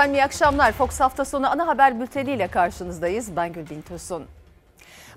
[0.00, 0.72] Efendim iyi akşamlar.
[0.72, 3.36] Fox hafta sonu ana haber bülteniyle karşınızdayız.
[3.36, 4.26] Ben Gülbin Tosun.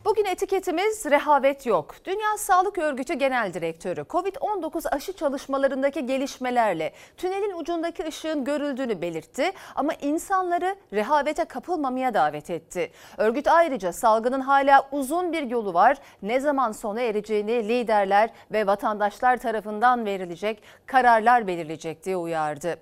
[0.05, 1.95] Bugün etiketimiz rehavet yok.
[2.05, 9.93] Dünya Sağlık Örgütü Genel Direktörü Covid-19 aşı çalışmalarındaki gelişmelerle tünelin ucundaki ışığın görüldüğünü belirtti ama
[9.93, 12.91] insanları rehavete kapılmamaya davet etti.
[13.18, 19.38] Örgüt ayrıca salgının hala uzun bir yolu var, ne zaman sona ereceğini liderler ve vatandaşlar
[19.38, 22.78] tarafından verilecek kararlar belirleyecek diye uyardı.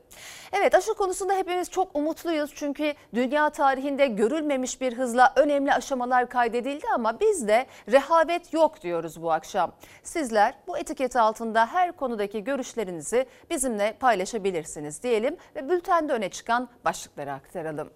[0.54, 6.86] Evet aşı konusunda hepimiz çok umutluyuz çünkü dünya tarihinde görülmemiş bir hızla önemli aşamalar kaydedildi
[6.94, 9.72] ama biz de rehavet yok diyoruz bu akşam.
[10.04, 17.34] Sizler bu etiket altında her konudaki görüşlerinizi bizimle paylaşabilirsiniz diyelim ve bültende öne çıkan başlıkları
[17.34, 17.90] aktaralım.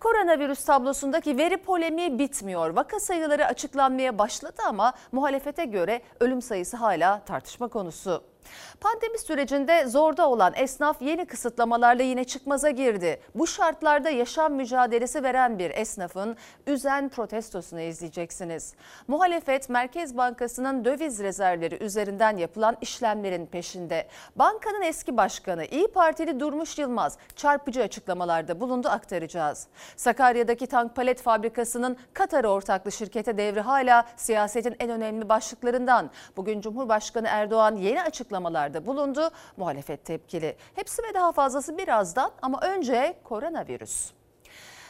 [0.00, 2.70] Koronavirüs tablosundaki veri polemiği bitmiyor.
[2.70, 8.31] Vaka sayıları açıklanmaya başladı ama muhalefete göre ölüm sayısı hala tartışma konusu.
[8.80, 13.20] Pandemi sürecinde zorda olan esnaf yeni kısıtlamalarla yine çıkmaza girdi.
[13.34, 18.74] Bu şartlarda yaşam mücadelesi veren bir esnafın üzen protestosunu izleyeceksiniz.
[19.08, 24.08] Muhalefet Merkez Bankası'nın döviz rezervleri üzerinden yapılan işlemlerin peşinde.
[24.36, 29.66] Bankanın eski başkanı İyi Partili Durmuş Yılmaz çarpıcı açıklamalarda bulundu aktaracağız.
[29.96, 36.10] Sakarya'daki tank palet fabrikasının Katar ortaklı şirkete devri hala siyasetin en önemli başlıklarından.
[36.36, 39.30] Bugün Cumhurbaşkanı Erdoğan yeni açıklamalarda bulundu.
[39.56, 40.56] Muhalefet tepkili.
[40.74, 44.12] Hepsi ve daha fazlası birazdan ama önce koronavirüs.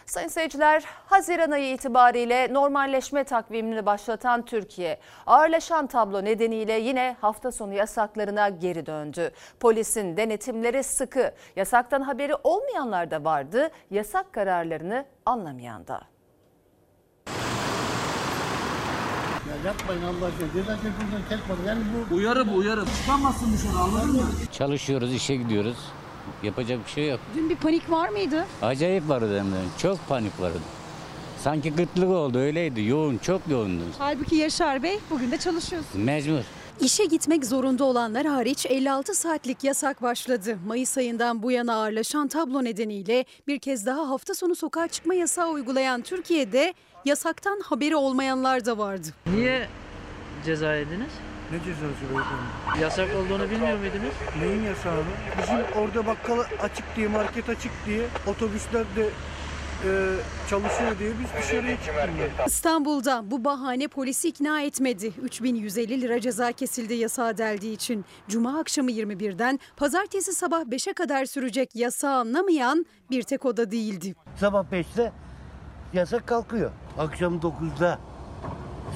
[0.07, 7.75] Sayın seyirciler, Haziran ayı itibariyle normalleşme takvimini başlatan Türkiye, ağırlaşan tablo nedeniyle yine hafta sonu
[7.75, 9.31] yasaklarına geri döndü.
[9.61, 16.12] Polisin denetimleri sıkı, yasaktan haberi olmayanlar da vardı, yasak kararlarını anlamayan da.
[19.65, 20.53] Yapmayın Allah aşkına.
[20.53, 21.69] Ceza köprüsünden kesmedi.
[21.69, 22.85] Yani bu Uyarı bu uyarı.
[23.01, 24.29] Çıkamazsın dışarı anladın mı?
[24.53, 25.77] Çalışıyoruz, işe gidiyoruz.
[26.43, 27.21] Yapacak bir şey yok.
[27.37, 28.45] Dün bir panik var mıydı?
[28.63, 29.57] Acayip vardı hem de.
[29.79, 30.59] Çok panik vardı.
[31.45, 32.83] Sanki kıtlık oldu öyleydi.
[32.83, 33.83] Yoğun, çok yoğundu.
[33.99, 36.01] Halbuki Yaşar Bey bugün de çalışıyorsun.
[36.01, 36.41] Mecbur.
[36.81, 40.59] İşe gitmek zorunda olanlar hariç 56 saatlik yasak başladı.
[40.67, 45.51] Mayıs ayından bu yana ağırlaşan tablo nedeniyle bir kez daha hafta sonu sokağa çıkma yasağı
[45.51, 49.07] uygulayan Türkiye'de yasaktan haberi olmayanlar da vardı.
[49.35, 49.69] Niye
[50.45, 51.13] ceza yediniz?
[51.53, 52.83] Ne cezası beyefendi?
[52.83, 54.15] Yasak olduğunu bilmiyor muydunuz?
[54.41, 55.03] Neyin yasağı?
[55.43, 59.09] Bizim orada bakkal açık diye, market açık diye, otobüsler de
[59.85, 59.91] e,
[60.51, 62.47] çalışıyor diye biz dışarıya çıktık.
[62.47, 65.13] İstanbul'da bu bahane polisi ikna etmedi.
[65.23, 68.05] 3150 lira ceza kesildi yasağı deldiği için.
[68.29, 74.15] Cuma akşamı 21'den pazartesi sabah 5'e kadar sürecek yasağı anlamayan bir tek o da değildi.
[74.41, 75.13] sabah 5'te
[75.93, 76.71] yasak kalkıyor.
[76.99, 77.99] Akşam 9'da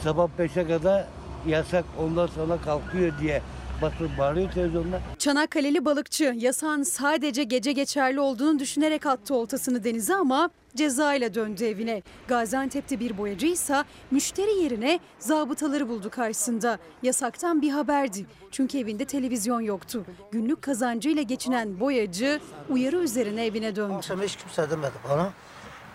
[0.05, 1.07] sabah 5'e kadar
[1.47, 3.43] yasak ondan sonra kalkıyor diye
[3.83, 5.01] basın bağırıyor televizyonda.
[5.19, 11.65] Çanakkale'li balıkçı yasağın sadece gece geçerli olduğunu düşünerek attı oltasını denize ama ceza ile döndü
[11.65, 12.03] evine.
[12.29, 16.79] Gaziantep'te bir boyacı ise müşteri yerine zabıtaları buldu karşısında.
[17.03, 18.27] Yasaktan bir haberdi.
[18.51, 20.05] Çünkü evinde televizyon yoktu.
[20.33, 22.41] Günlük kazancıyla geçinen boyacı
[22.71, 23.95] uyarı üzerine evine döndü.
[23.95, 25.31] Akşam hiç kimse demedi bana.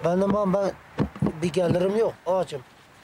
[0.05, 0.71] Ben de ben, ben
[1.43, 2.13] bir gelirim yok.
[2.25, 2.61] Ağacım.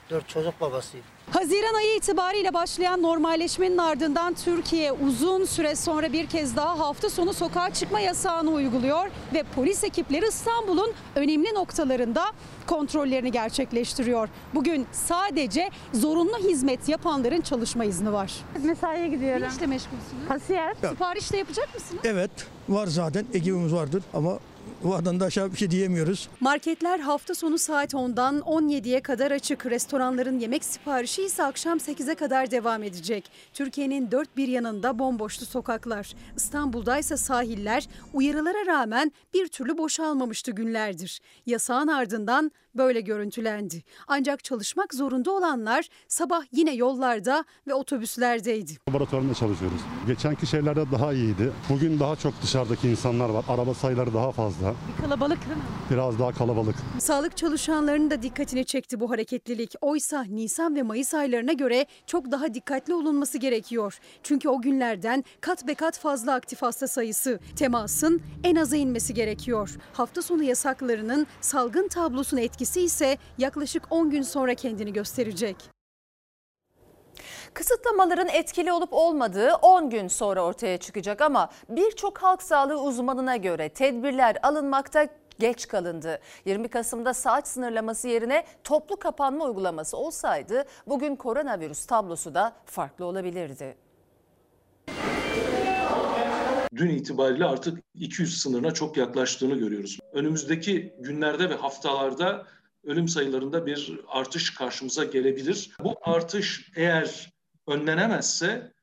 [0.09, 1.05] Dört çocuk babasıyım.
[1.31, 7.33] Haziran ayı itibariyle başlayan normalleşmenin ardından Türkiye uzun süre sonra bir kez daha hafta sonu
[7.33, 12.25] sokağa çıkma yasağını uyguluyor ve polis ekipleri İstanbul'un önemli noktalarında
[12.67, 14.29] kontrollerini gerçekleştiriyor.
[14.53, 18.33] Bugün sadece zorunlu hizmet yapanların çalışma izni var.
[18.63, 19.41] Mesaiye gidiyorum.
[19.43, 20.27] Ne işle meşgulsünüz?
[20.27, 20.73] Kasiyer.
[20.89, 22.01] Sipariş de yapacak mısınız?
[22.05, 22.31] Evet
[22.69, 24.39] var zaten ekibimiz vardır ama
[24.83, 26.29] vatandaşa bir şey diyemiyoruz.
[26.39, 29.65] Marketler hafta sonu saat 10'dan 17'ye kadar açık.
[29.65, 33.31] Restoranların yemek siparişi ise akşam 8'e kadar devam edecek.
[33.53, 36.13] Türkiye'nin dört bir yanında bomboştu sokaklar.
[36.35, 41.21] İstanbul'da ise sahiller uyarılara rağmen bir türlü boşalmamıştı günlerdir.
[41.45, 43.83] Yasağın ardından böyle görüntülendi.
[44.07, 48.71] Ancak çalışmak zorunda olanlar sabah yine yollarda ve otobüslerdeydi.
[48.89, 49.81] Laboratuvarında çalışıyoruz.
[50.07, 51.51] Geçenki şeylerde daha iyiydi.
[51.69, 53.45] Bugün daha çok dışarıdaki insanlar var.
[53.47, 54.73] Araba sayıları daha fazla.
[54.97, 55.63] Bir kalabalık değil mi?
[55.91, 56.75] Biraz daha kalabalık.
[56.99, 59.73] Sağlık çalışanlarının da dikkatini çekti bu hareketlilik.
[59.81, 63.99] Oysa Nisan ve Mayıs aylarına göre çok daha dikkatli olunması gerekiyor.
[64.23, 67.39] Çünkü o günlerden kat be kat fazla aktif hasta sayısı.
[67.55, 69.75] Temasın en aza inmesi gerekiyor.
[69.93, 75.55] Hafta sonu yasaklarının salgın tablosuna etkisi ise yaklaşık 10 gün sonra kendini gösterecek.
[77.53, 83.69] Kısıtlamaların etkili olup olmadığı 10 gün sonra ortaya çıkacak ama birçok halk sağlığı uzmanına göre
[83.69, 85.07] tedbirler alınmakta
[85.39, 86.19] geç kalındı.
[86.45, 93.77] 20 Kasım'da saat sınırlaması yerine toplu kapanma uygulaması olsaydı bugün koronavirüs tablosu da farklı olabilirdi.
[96.77, 99.99] dün itibariyle artık 200 sınırına çok yaklaştığını görüyoruz.
[100.13, 102.45] Önümüzdeki günlerde ve haftalarda
[102.87, 105.75] ölüm sayılarında bir artış karşımıza gelebilir.
[105.83, 107.33] Bu artış eğer
[107.67, 108.73] önlenemezse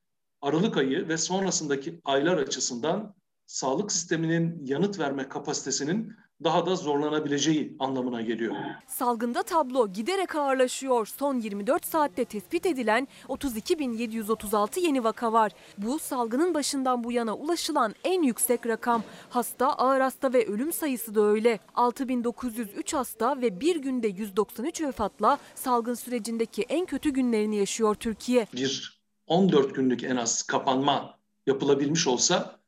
[0.43, 3.15] Aralık ayı ve sonrasındaki aylar açısından
[3.47, 8.55] sağlık sisteminin yanıt verme kapasitesinin daha da zorlanabileceği anlamına geliyor.
[8.87, 11.07] Salgında tablo giderek ağırlaşıyor.
[11.07, 15.53] Son 24 saatte tespit edilen 32.736 yeni vaka var.
[15.79, 19.03] Bu salgının başından bu yana ulaşılan en yüksek rakam.
[19.31, 21.59] Hasta, ağır hasta ve ölüm sayısı da öyle.
[21.75, 28.47] 6.903 hasta ve bir günde 193 vefatla salgın sürecindeki en kötü günlerini yaşıyor Türkiye.
[28.55, 32.61] Bir 14 günlük en az kapanma yapılabilmiş olsa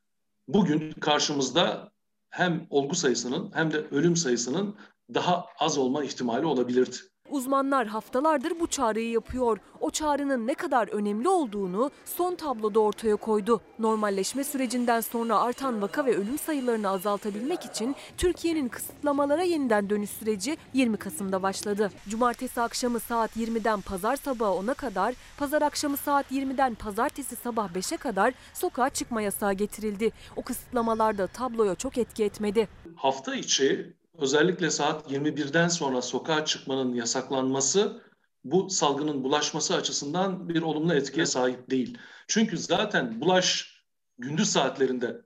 [0.47, 1.91] bugün karşımızda
[2.37, 4.75] hem olgu sayısının hem de ölüm sayısının
[5.13, 6.95] daha az olma ihtimali olabilirdi.
[7.29, 9.57] Uzmanlar haftalardır bu çağrıyı yapıyor.
[9.79, 13.61] O çağrının ne kadar önemli olduğunu son tabloda ortaya koydu.
[13.79, 20.57] Normalleşme sürecinden sonra artan vaka ve ölüm sayılarını azaltabilmek için Türkiye'nin kısıtlamalara yeniden dönüş süreci
[20.73, 21.91] 20 Kasım'da başladı.
[22.09, 27.97] Cumartesi akşamı saat 20'den pazar sabahı 10'a kadar, pazar akşamı saat 20'den pazartesi sabah 5'e
[27.97, 30.11] kadar sokağa çıkma yasağı getirildi.
[30.35, 32.67] O kısıtlamalar da tabloya çok etki etmedi.
[32.95, 38.01] Hafta içi özellikle saat 21'den sonra sokağa çıkmanın yasaklanması
[38.43, 41.97] bu salgının bulaşması açısından bir olumlu etkiye sahip değil.
[42.27, 43.77] Çünkü zaten bulaş
[44.17, 45.21] gündüz saatlerinde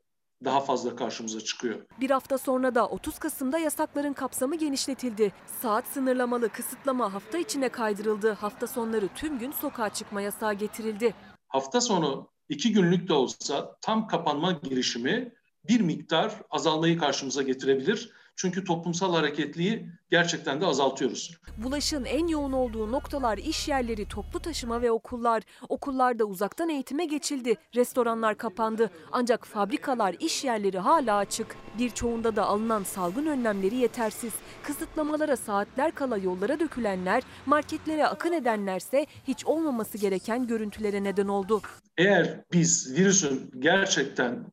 [0.46, 1.82] daha fazla karşımıza çıkıyor.
[2.00, 5.34] Bir hafta sonra da 30 Kasım'da yasakların kapsamı genişletildi.
[5.62, 8.32] Saat sınırlamalı kısıtlama hafta içine kaydırıldı.
[8.32, 11.14] Hafta sonları tüm gün sokağa çıkma yasağı getirildi.
[11.48, 15.34] Hafta sonu iki günlük de olsa tam kapanma girişimi
[15.68, 18.12] bir miktar azalmayı karşımıza getirebilir.
[18.36, 21.38] Çünkü toplumsal hareketliği gerçekten de azaltıyoruz.
[21.58, 25.44] Bulaşın en yoğun olduğu noktalar iş yerleri, toplu taşıma ve okullar.
[25.70, 27.56] Okullarda uzaktan eğitime geçildi.
[27.76, 28.90] Restoranlar kapandı.
[29.12, 31.56] Ancak fabrikalar, iş yerleri hala açık.
[31.80, 34.34] Birçoğunda da alınan salgın önlemleri yetersiz.
[34.64, 41.62] Kısıtlamalara saatler kala yollara dökülenler, marketlere akın edenlerse hiç olmaması gereken görüntülere neden oldu.
[41.98, 44.46] Eğer biz virüsün gerçekten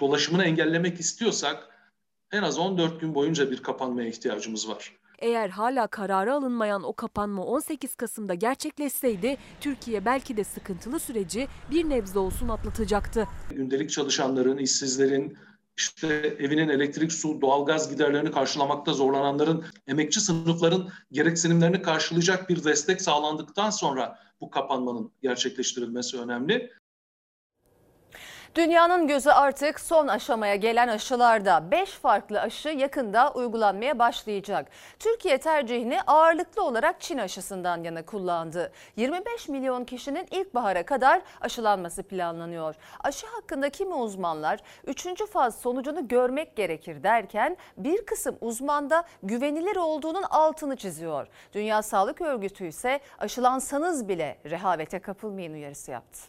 [0.00, 1.75] dolaşımını engellemek istiyorsak
[2.36, 4.92] en az 14 gün boyunca bir kapanmaya ihtiyacımız var.
[5.18, 11.88] Eğer hala kararı alınmayan o kapanma 18 Kasım'da gerçekleşseydi Türkiye belki de sıkıntılı süreci bir
[11.88, 13.28] nebze olsun atlatacaktı.
[13.50, 15.38] Gündelik çalışanların, işsizlerin,
[15.76, 23.70] işte evinin elektrik, su, doğalgaz giderlerini karşılamakta zorlananların, emekçi sınıfların gereksinimlerini karşılayacak bir destek sağlandıktan
[23.70, 26.70] sonra bu kapanmanın gerçekleştirilmesi önemli.
[28.56, 34.68] Dünyanın gözü artık son aşamaya gelen aşılarda 5 farklı aşı yakında uygulanmaya başlayacak.
[34.98, 38.72] Türkiye tercihini ağırlıklı olarak Çin aşısından yana kullandı.
[38.96, 42.74] 25 milyon kişinin ilkbahara kadar aşılanması planlanıyor.
[43.00, 45.06] Aşı hakkında kimi uzmanlar 3.
[45.32, 51.26] faz sonucunu görmek gerekir derken bir kısım uzman da güvenilir olduğunun altını çiziyor.
[51.52, 56.20] Dünya Sağlık Örgütü ise aşılansanız bile rehavete kapılmayın uyarısı yaptı.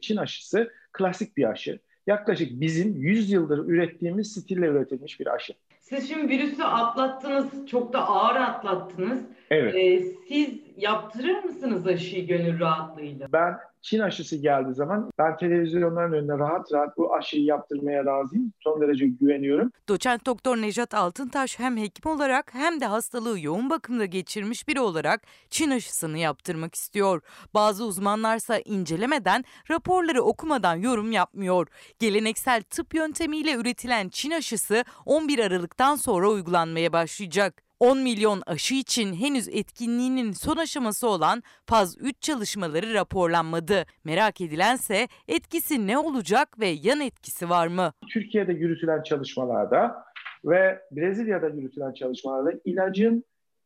[0.00, 1.78] Çin aşısı klasik bir aşı.
[2.06, 5.54] Yaklaşık bizim 100 yıldır ürettiğimiz stille üretilmiş bir aşı.
[5.80, 9.18] Siz şimdi virüsü atlattınız, çok da ağır atlattınız.
[9.50, 9.74] Evet.
[9.74, 13.26] Ee, siz yaptırır mısınız aşıyı gönül rahatlığıyla?
[13.32, 18.52] Ben Çin aşısı geldiği zaman ben televizyonların önünde rahat rahat bu aşıyı yaptırmaya razıyım.
[18.60, 19.72] Son derece güveniyorum.
[19.88, 25.22] Doçent Doktor Nejat Altıntaş hem hekim olarak hem de hastalığı yoğun bakımda geçirmiş biri olarak
[25.50, 27.22] Çin aşısını yaptırmak istiyor.
[27.54, 31.66] Bazı uzmanlarsa incelemeden, raporları okumadan yorum yapmıyor.
[31.98, 37.71] Geleneksel tıp yöntemiyle üretilen Çin aşısı 11 Aralık'tan sonra uygulanmaya başlayacak.
[37.82, 43.84] 10 milyon aşı için henüz etkinliğinin son aşaması olan faz 3 çalışmaları raporlanmadı.
[44.04, 47.92] Merak edilense etkisi ne olacak ve yan etkisi var mı?
[48.08, 50.04] Türkiye'de yürütülen çalışmalarda
[50.44, 53.24] ve Brezilya'da yürütülen çalışmalarda ilacın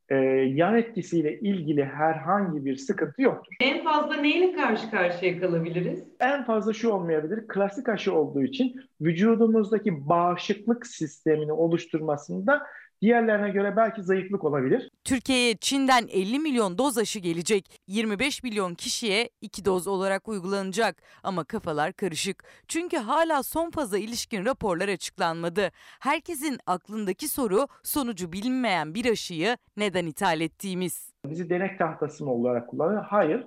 [0.09, 0.15] e,
[0.55, 3.55] yan etkisiyle ilgili herhangi bir sıkıntı yoktur.
[3.61, 6.05] En fazla neyle karşı karşıya kalabiliriz?
[6.21, 7.49] En fazla şu olmayabilir.
[7.49, 12.63] Klasik aşı olduğu için vücudumuzdaki bağışıklık sistemini oluşturmasında
[13.03, 14.91] Diğerlerine göre belki zayıflık olabilir.
[15.05, 17.81] Türkiye'ye Çin'den 50 milyon doz aşı gelecek.
[17.87, 20.97] 25 milyon kişiye 2 doz olarak uygulanacak.
[21.23, 22.45] Ama kafalar karışık.
[22.69, 25.71] Çünkü hala son faza ilişkin raporlar açıklanmadı.
[26.01, 31.13] Herkesin aklındaki soru sonucu bilinmeyen bir aşıyı neden ithal ettiğimiz.
[31.27, 33.05] Bizi denek tahtası mı olarak kullanıyor?
[33.09, 33.47] Hayır.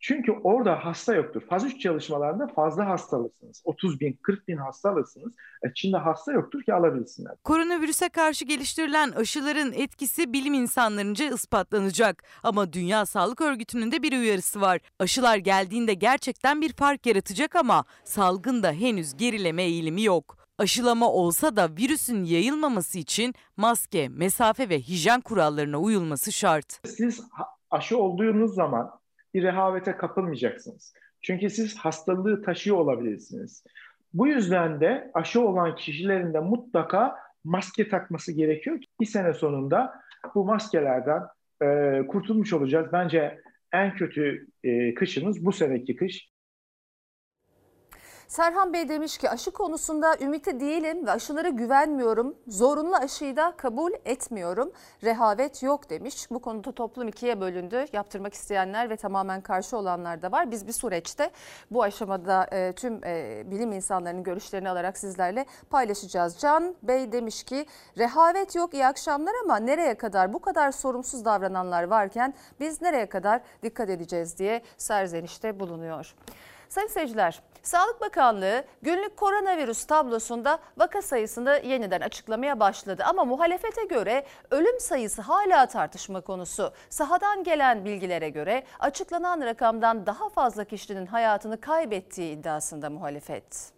[0.00, 1.42] Çünkü orada hasta yoktur.
[1.48, 3.62] Faz 3 çalışmalarında fazla hasta alırsınız.
[3.64, 5.34] 30 bin, 40 bin hasta alırsınız.
[5.62, 7.34] E, Çin'de hasta yoktur ki alabilsinler.
[7.44, 12.22] Koronavirüse karşı geliştirilen aşıların etkisi bilim insanlarınca ispatlanacak.
[12.42, 14.80] Ama Dünya Sağlık Örgütü'nün de bir uyarısı var.
[14.98, 20.36] Aşılar geldiğinde gerçekten bir fark yaratacak ama salgında henüz gerileme eğilimi yok.
[20.58, 26.80] Aşılama olsa da virüsün yayılmaması için maske, mesafe ve hijyen kurallarına uyulması şart.
[26.86, 27.20] Siz
[27.70, 28.90] aşı olduğunuz zaman
[29.36, 30.94] bir rehavete kapılmayacaksınız.
[31.22, 33.64] Çünkü siz hastalığı taşıyor olabilirsiniz.
[34.14, 39.94] Bu yüzden de aşı olan kişilerin de mutlaka maske takması gerekiyor ki bir sene sonunda
[40.34, 41.22] bu maskelerden
[41.62, 42.86] e, kurtulmuş olacağız.
[42.92, 43.40] Bence
[43.72, 46.28] en kötü e, kışımız bu seneki kış.
[48.28, 52.34] Serhan Bey demiş ki aşı konusunda ümitli değilim ve aşılara güvenmiyorum.
[52.48, 54.72] Zorunlu aşıyı da kabul etmiyorum.
[55.04, 56.30] Rehavet yok demiş.
[56.30, 57.84] Bu konuda toplum ikiye bölündü.
[57.92, 60.50] Yaptırmak isteyenler ve tamamen karşı olanlar da var.
[60.50, 61.30] Biz bir süreçte
[61.70, 66.38] bu aşamada e, tüm e, bilim insanlarının görüşlerini alarak sizlerle paylaşacağız.
[66.38, 67.66] Can Bey demiş ki
[67.98, 73.40] rehavet yok iyi akşamlar ama nereye kadar bu kadar sorumsuz davrananlar varken biz nereye kadar
[73.62, 76.14] dikkat edeceğiz diye serzenişte bulunuyor.
[76.68, 83.02] Sayın seyirciler, Sağlık Bakanlığı günlük koronavirüs tablosunda vaka sayısını yeniden açıklamaya başladı.
[83.06, 86.72] Ama muhalefete göre ölüm sayısı hala tartışma konusu.
[86.90, 93.72] Sahadan gelen bilgilere göre açıklanan rakamdan daha fazla kişinin hayatını kaybettiği iddiasında muhalefet.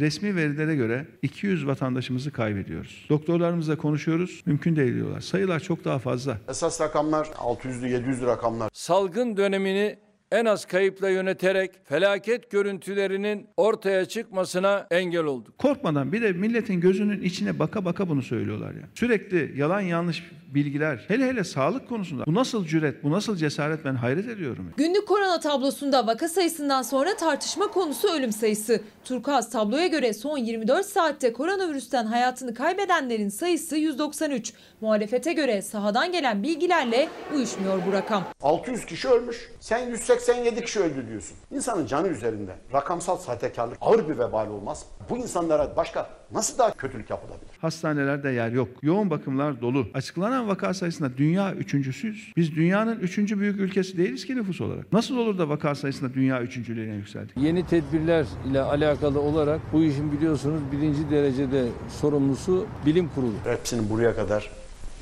[0.00, 3.06] Resmi verilere göre 200 vatandaşımızı kaybediyoruz.
[3.10, 5.20] Doktorlarımızla konuşuyoruz, mümkün değil diyorlar.
[5.20, 6.38] Sayılar çok daha fazla.
[6.48, 8.70] Esas rakamlar 600'lü 700'lü rakamlar.
[8.72, 9.98] Salgın dönemini
[10.34, 15.58] en az kayıpla yöneterek felaket görüntülerinin ortaya çıkmasına engel olduk.
[15.58, 18.82] Korkmadan bir de milletin gözünün içine baka baka bunu söylüyorlar ya.
[18.94, 20.22] Sürekli yalan yanlış
[20.54, 22.26] bilgiler, hele hele sağlık konusunda.
[22.26, 24.72] Bu nasıl cüret, bu nasıl cesaret ben hayret ediyorum.
[24.76, 28.80] Günlük korona tablosunda vaka sayısından sonra tartışma konusu ölüm sayısı.
[29.04, 34.52] Turkuaz tabloya göre son 24 saatte koronavirüsten hayatını kaybedenlerin sayısı 193.
[34.80, 38.24] Muhalefete göre sahadan gelen bilgilerle uyuşmuyor bu rakam.
[38.42, 39.50] 600 kişi ölmüş.
[39.60, 41.36] Sen 187 kişi öldü diyorsun.
[41.50, 42.52] İnsanın canı üzerinde.
[42.72, 44.86] Rakamsal sahtekarlık ağır bir vebal olmaz.
[45.10, 47.53] Bu insanlara başka nasıl daha kötülük yapılabilir?
[47.64, 48.68] Hastanelerde yer yok.
[48.82, 49.86] Yoğun bakımlar dolu.
[49.94, 52.32] Açıklanan vaka sayısında dünya üçüncüsüyüz.
[52.36, 54.92] Biz dünyanın üçüncü büyük ülkesi değiliz ki nüfus olarak.
[54.92, 57.36] Nasıl olur da vaka sayısında dünya üçüncülüğüne yükseldik?
[57.36, 61.68] Yeni tedbirler ile alakalı olarak bu işin biliyorsunuz birinci derecede
[62.00, 63.34] sorumlusu bilim kurulu.
[63.44, 64.50] Hepsinin buraya kadar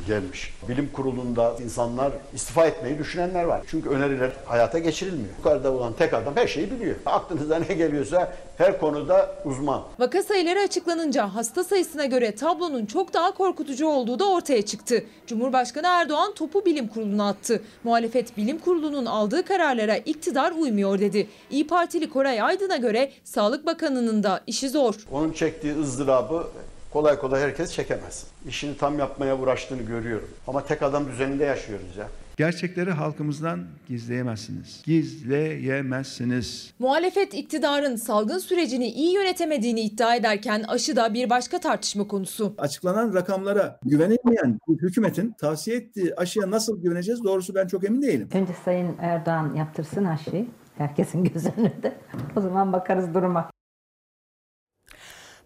[0.07, 0.55] gelmiş.
[0.69, 3.63] Bilim kurulunda insanlar istifa etmeyi düşünenler var.
[3.71, 5.29] Çünkü öneriler hayata geçirilmiyor.
[5.39, 6.97] Yukarıda olan tek adam her şeyi biliyor.
[7.07, 9.83] Aklınıza ne geliyorsa her konuda uzman.
[9.99, 15.05] Vaka sayıları açıklanınca hasta sayısına göre tablonun çok daha korkutucu olduğu da ortaya çıktı.
[15.27, 17.63] Cumhurbaşkanı Erdoğan topu bilim kuruluna attı.
[17.85, 21.29] Muhalefet bilim kurulunun aldığı kararlara iktidar uymuyor dedi.
[21.51, 24.95] İyi Partili Koray Aydın'a göre Sağlık Bakanı'nın da işi zor.
[25.13, 26.47] Onun çektiği ızdırabı
[26.93, 28.27] kolay kolay herkes çekemez.
[28.49, 30.29] İşini tam yapmaya uğraştığını görüyorum.
[30.47, 32.07] Ama tek adam düzeninde yaşıyoruz ya.
[32.37, 34.83] Gerçekleri halkımızdan gizleyemezsiniz.
[34.85, 36.75] Gizleyemezsiniz.
[36.79, 42.55] Muhalefet iktidarın salgın sürecini iyi yönetemediğini iddia ederken aşı da bir başka tartışma konusu.
[42.59, 48.29] Açıklanan rakamlara güvenilmeyen hükümetin tavsiye ettiği aşıya nasıl güveneceğiz doğrusu ben çok emin değilim.
[48.35, 50.47] Önce Sayın Erdoğan yaptırsın aşıyı
[50.79, 51.93] herkesin göz önünde.
[52.37, 53.51] O zaman bakarız duruma.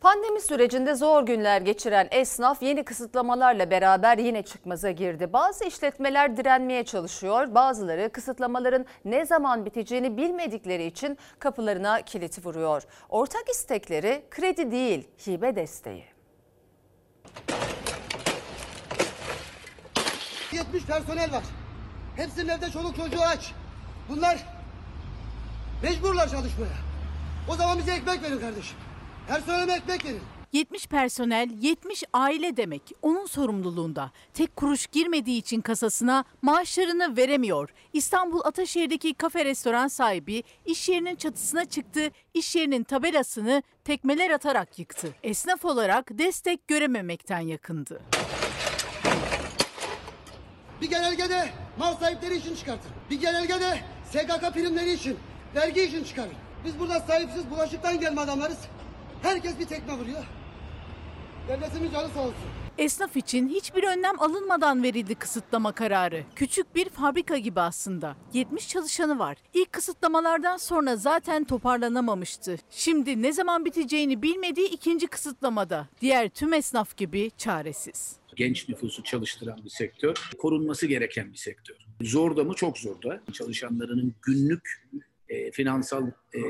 [0.00, 5.32] Pandemi sürecinde zor günler geçiren esnaf yeni kısıtlamalarla beraber yine çıkmaza girdi.
[5.32, 7.54] Bazı işletmeler direnmeye çalışıyor.
[7.54, 12.82] Bazıları kısıtlamaların ne zaman biteceğini bilmedikleri için kapılarına kilit vuruyor.
[13.08, 16.04] Ortak istekleri kredi değil, hibe desteği.
[20.52, 21.44] 70 personel var.
[22.16, 23.52] Hepsinin evde çoluk çocuğu aç.
[24.08, 24.38] Bunlar
[25.82, 26.76] mecburlar çalışmaya.
[27.48, 28.76] O zaman bize ekmek verin kardeşim.
[29.28, 30.20] Personelime ekmek verin.
[30.52, 32.82] 70 personel, 70 aile demek.
[33.02, 34.10] Onun sorumluluğunda.
[34.34, 37.70] Tek kuruş girmediği için kasasına maaşlarını veremiyor.
[37.92, 45.08] İstanbul Ataşehir'deki kafe restoran sahibi iş yerinin çatısına çıktı, iş yerinin tabelasını tekmeler atarak yıktı.
[45.22, 48.00] Esnaf olarak destek görememekten yakındı.
[50.80, 52.90] Bir genelgede mal sahipleri için çıkartın.
[53.10, 53.80] Bir genelgede
[54.10, 55.16] SGK primleri için,
[55.54, 56.32] vergi için çıkarın.
[56.64, 58.58] Biz burada sahipsiz bulaşıktan gelme adamlarız.
[59.22, 60.24] Herkes bir tekme vuruyor.
[61.48, 62.34] Devletimiz canı sağ olsun.
[62.78, 66.24] Esnaf için hiçbir önlem alınmadan verildi kısıtlama kararı.
[66.34, 68.16] Küçük bir fabrika gibi aslında.
[68.32, 69.36] 70 çalışanı var.
[69.54, 72.56] İlk kısıtlamalardan sonra zaten toparlanamamıştı.
[72.70, 75.88] Şimdi ne zaman biteceğini bilmediği ikinci kısıtlamada.
[76.00, 78.16] Diğer tüm esnaf gibi çaresiz.
[78.36, 81.76] Genç nüfusu çalıştıran bir sektör, korunması gereken bir sektör.
[82.00, 82.54] Zor da mı?
[82.54, 83.20] Çok zor da.
[83.32, 84.86] Çalışanlarının günlük
[85.28, 86.40] e, finansal e,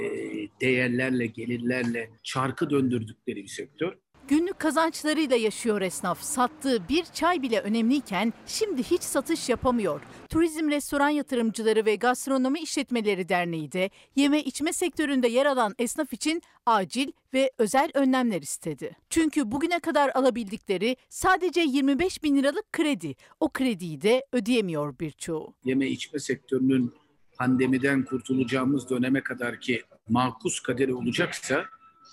[0.61, 3.93] değerlerle, gelirlerle çarkı döndürdükleri bir sektör.
[4.29, 6.23] Günlük kazançlarıyla yaşıyor esnaf.
[6.23, 10.01] Sattığı bir çay bile önemliyken şimdi hiç satış yapamıyor.
[10.29, 16.43] Turizm Restoran Yatırımcıları ve Gastronomi İşletmeleri Derneği de yeme içme sektöründe yer alan esnaf için
[16.67, 18.97] acil ve özel önlemler istedi.
[19.11, 23.15] Çünkü bugüne kadar alabildikleri sadece 25 bin liralık kredi.
[23.41, 25.55] O krediyi de ödeyemiyor birçoğu.
[25.65, 26.93] Yeme içme sektörünün
[27.39, 31.65] pandemiden kurtulacağımız döneme kadar ki makus kaderi olacaksa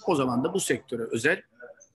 [0.08, 1.42] o zaman da bu sektöre özel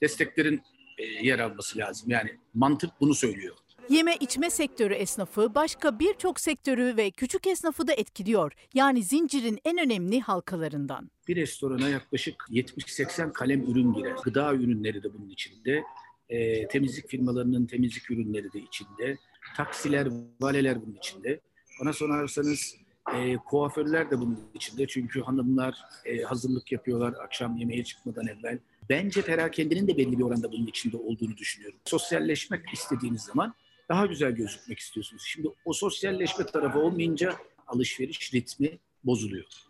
[0.03, 0.63] desteklerin
[0.99, 2.11] e, yer alması lazım.
[2.11, 3.55] Yani mantık bunu söylüyor.
[3.89, 8.53] Yeme içme sektörü esnafı başka birçok sektörü ve küçük esnafı da etkiliyor.
[8.75, 11.11] Yani zincirin en önemli halkalarından.
[11.29, 14.17] Bir restorana yaklaşık 70-80 kalem ürün girer.
[14.25, 15.83] Gıda ürünleri de bunun içinde.
[16.29, 19.19] E, temizlik firmalarının temizlik ürünleri de içinde.
[19.57, 20.09] Taksiler,
[20.41, 21.41] valeler bunun içinde.
[21.81, 22.77] Bana sorarsanız
[23.15, 24.87] e, kuaförler de bunun içinde.
[24.87, 28.59] Çünkü hanımlar e, hazırlık yapıyorlar akşam yemeğe çıkmadan evvel.
[28.91, 31.79] Bence perakendinin de belli bir oranda bunun içinde olduğunu düşünüyorum.
[31.85, 33.55] Sosyalleşmek istediğiniz zaman
[33.89, 35.23] daha güzel gözükmek istiyorsunuz.
[35.27, 37.35] Şimdi o sosyalleşme tarafı olmayınca
[37.67, 39.68] alışveriş ritmi bozuluyor.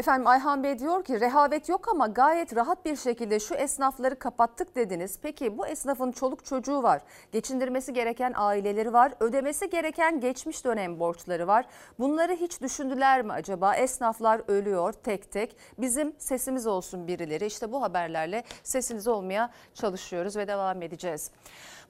[0.00, 4.76] Efendim Ayhan Bey diyor ki rehavet yok ama gayet rahat bir şekilde şu esnafları kapattık
[4.76, 5.18] dediniz.
[5.22, 7.02] Peki bu esnafın çoluk çocuğu var.
[7.32, 9.12] Geçindirmesi gereken aileleri var.
[9.20, 11.66] Ödemesi gereken geçmiş dönem borçları var.
[11.98, 13.74] Bunları hiç düşündüler mi acaba?
[13.74, 15.56] Esnaflar ölüyor tek tek.
[15.78, 17.46] Bizim sesimiz olsun birileri.
[17.46, 21.30] İşte bu haberlerle sesiniz olmaya çalışıyoruz ve devam edeceğiz.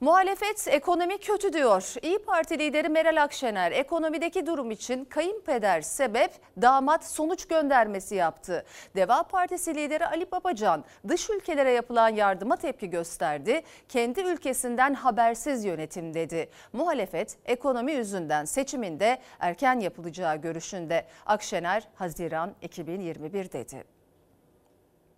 [0.01, 1.93] Muhalefet ekonomi kötü diyor.
[2.01, 6.31] İyi Parti lideri Meral Akşener ekonomideki durum için kayınpeder sebep
[6.61, 8.65] damat sonuç göndermesi yaptı.
[8.95, 13.61] Deva Partisi lideri Ali Babacan dış ülkelere yapılan yardıma tepki gösterdi.
[13.89, 16.49] Kendi ülkesinden habersiz yönetim dedi.
[16.73, 21.05] Muhalefet ekonomi yüzünden seçiminde erken yapılacağı görüşünde.
[21.25, 24.00] Akşener Haziran 2021 dedi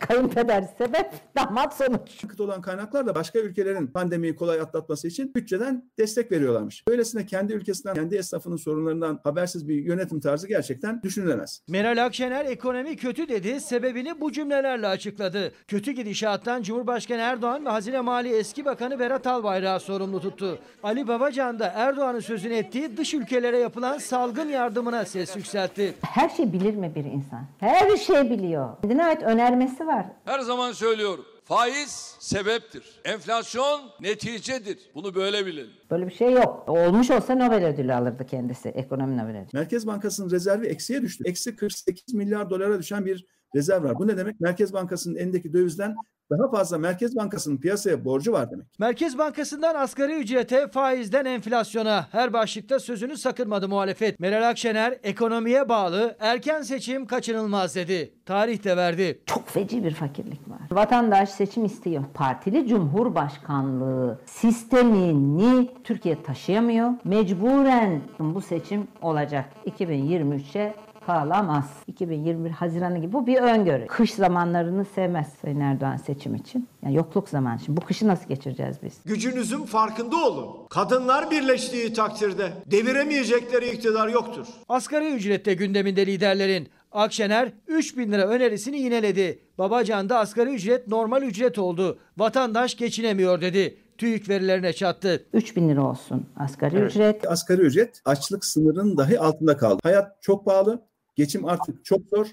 [0.08, 2.28] kayınpeder sebep, damat sonuç.
[2.28, 6.84] Kıt olan kaynaklar da başka ülkelerin pandemiyi kolay atlatması için bütçeden destek veriyorlarmış.
[6.88, 11.62] Böylesine kendi ülkesinden, kendi esnafının sorunlarından habersiz bir yönetim tarzı gerçekten düşünülemez.
[11.68, 15.52] Meral Akşener ekonomi kötü dedi, sebebini bu cümlelerle açıkladı.
[15.68, 20.60] Kötü gidişattan Cumhurbaşkanı Erdoğan ve Hazine Mali Eski Bakanı Berat Albayrak'ı sorumlu tuttu.
[20.84, 25.94] Ali Babacan da Erdoğan'ın sözünü ettiği dış ülkelere yapılan salgın yardımına ses yükseltti.
[26.02, 27.46] Her şey bilir mi bir insan?
[27.60, 28.70] Her şey biliyor.
[28.82, 29.93] Kendine ait önermesi var.
[30.26, 31.26] Her zaman söylüyorum.
[31.44, 33.02] Faiz sebeptir.
[33.06, 34.92] Enflasyon neticedir.
[34.96, 35.72] Bunu böyle bilelim.
[35.92, 36.70] Böyle bir şey yok.
[36.70, 38.70] Olmuş olsa Nobel ödülü alırdı kendisi.
[38.70, 39.50] Ekonomi Nobel ödülü.
[39.54, 41.24] Merkez Bankası'nın rezervi eksiye düştü.
[41.28, 43.26] Eksi 48 milyar dolara düşen bir
[43.56, 43.96] rezerv var.
[43.96, 44.40] Bu ne demek?
[44.40, 45.96] Merkez Bankası'nın elindeki dövizden
[46.30, 48.66] daha fazla Merkez Bankası'nın piyasaya borcu var demek.
[48.80, 54.20] Merkez Bankası'ndan asgari ücrete, faizden enflasyona her başlıkta sözünü sakınmadı muhalefet.
[54.20, 58.14] Meral Akşener ekonomiye bağlı erken seçim kaçınılmaz dedi.
[58.26, 59.22] Tarih de verdi.
[59.26, 60.60] Çok feci bir fakirlik var.
[60.72, 62.04] Vatandaş seçim istiyor.
[62.14, 66.92] Partili Cumhurbaşkanlığı sistemini Türkiye taşıyamıyor.
[67.04, 69.46] Mecburen bu seçim olacak.
[69.66, 71.66] 2023'e kalamaz.
[71.88, 73.88] 2021 Haziranı gibi bu bir öngörü.
[73.88, 76.68] Kış zamanlarını sevmez Sayın Erdoğan seçim için.
[76.84, 77.60] Yani yokluk zamanı.
[77.66, 78.94] Şimdi bu kışı nasıl geçireceğiz biz?
[79.06, 80.68] Gücünüzün farkında olun.
[80.70, 84.48] Kadınlar birleştiği takdirde deviremeyecekleri iktidar yoktur.
[84.70, 86.70] Asgari ücrette gündeminde liderlerin.
[86.92, 89.40] Akşener 3 bin lira önerisini yineledi.
[89.58, 92.00] Babacan asgari ücret normal ücret oldu.
[92.18, 93.78] Vatandaş geçinemiyor dedi.
[93.98, 95.26] TÜİK verilerine çattı.
[95.34, 96.92] 3 bin lira olsun asgari evet.
[96.92, 97.32] ücret.
[97.32, 99.80] Asgari ücret açlık sınırının dahi altında kaldı.
[99.84, 100.82] Hayat çok pahalı.
[101.16, 102.28] Geçim artık çok zor.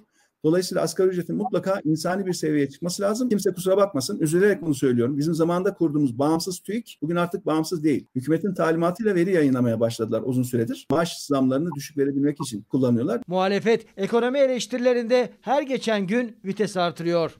[0.44, 3.28] Dolayısıyla asgari ücretin mutlaka insani bir seviyeye çıkması lazım.
[3.28, 4.18] Kimse kusura bakmasın.
[4.20, 5.18] Üzülerek bunu söylüyorum.
[5.18, 8.06] Bizim zamanında kurduğumuz bağımsız TÜİK bugün artık bağımsız değil.
[8.14, 10.86] Hükümetin talimatıyla veri yayınlamaya başladılar uzun süredir.
[10.90, 13.20] Maaş zamlarını düşük verebilmek için kullanıyorlar.
[13.26, 17.38] Muhalefet ekonomi eleştirilerinde her geçen gün vites artırıyor.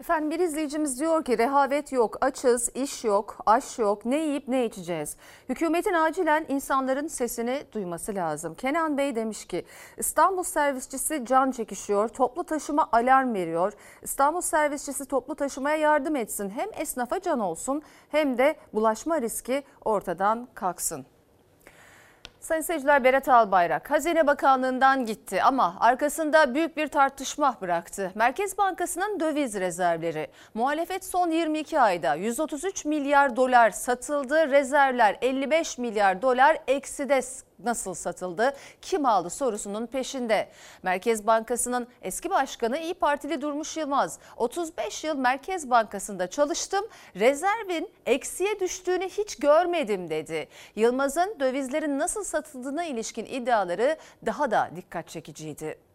[0.00, 4.64] Efendim bir izleyicimiz diyor ki rehavet yok, açız, iş yok, aş yok, ne yiyip ne
[4.64, 5.16] içeceğiz.
[5.48, 8.54] Hükümetin acilen insanların sesini duyması lazım.
[8.54, 9.64] Kenan Bey demiş ki
[9.96, 13.72] İstanbul servisçisi can çekişiyor, toplu taşıma alarm veriyor.
[14.02, 16.50] İstanbul servisçisi toplu taşımaya yardım etsin.
[16.50, 21.06] Hem esnafa can olsun hem de bulaşma riski ortadan kalksın.
[22.40, 28.12] Sayın seyirciler Berat Albayrak Hazine Bakanlığı'ndan gitti ama arkasında büyük bir tartışma bıraktı.
[28.14, 30.28] Merkez Bankası'nın döviz rezervleri.
[30.54, 34.50] Muhalefet son 22 ayda 133 milyar dolar satıldı.
[34.50, 37.22] Rezervler 55 milyar dolar ekside
[37.64, 40.48] nasıl satıldı, kim aldı sorusunun peşinde.
[40.82, 46.84] Merkez Bankası'nın eski başkanı İyi Partili Durmuş Yılmaz, 35 yıl Merkez Bankası'nda çalıştım,
[47.16, 50.48] rezervin eksiye düştüğünü hiç görmedim dedi.
[50.76, 53.96] Yılmaz'ın dövizlerin nasıl satıldığına ilişkin iddiaları
[54.26, 55.89] daha da dikkat çekiciydi.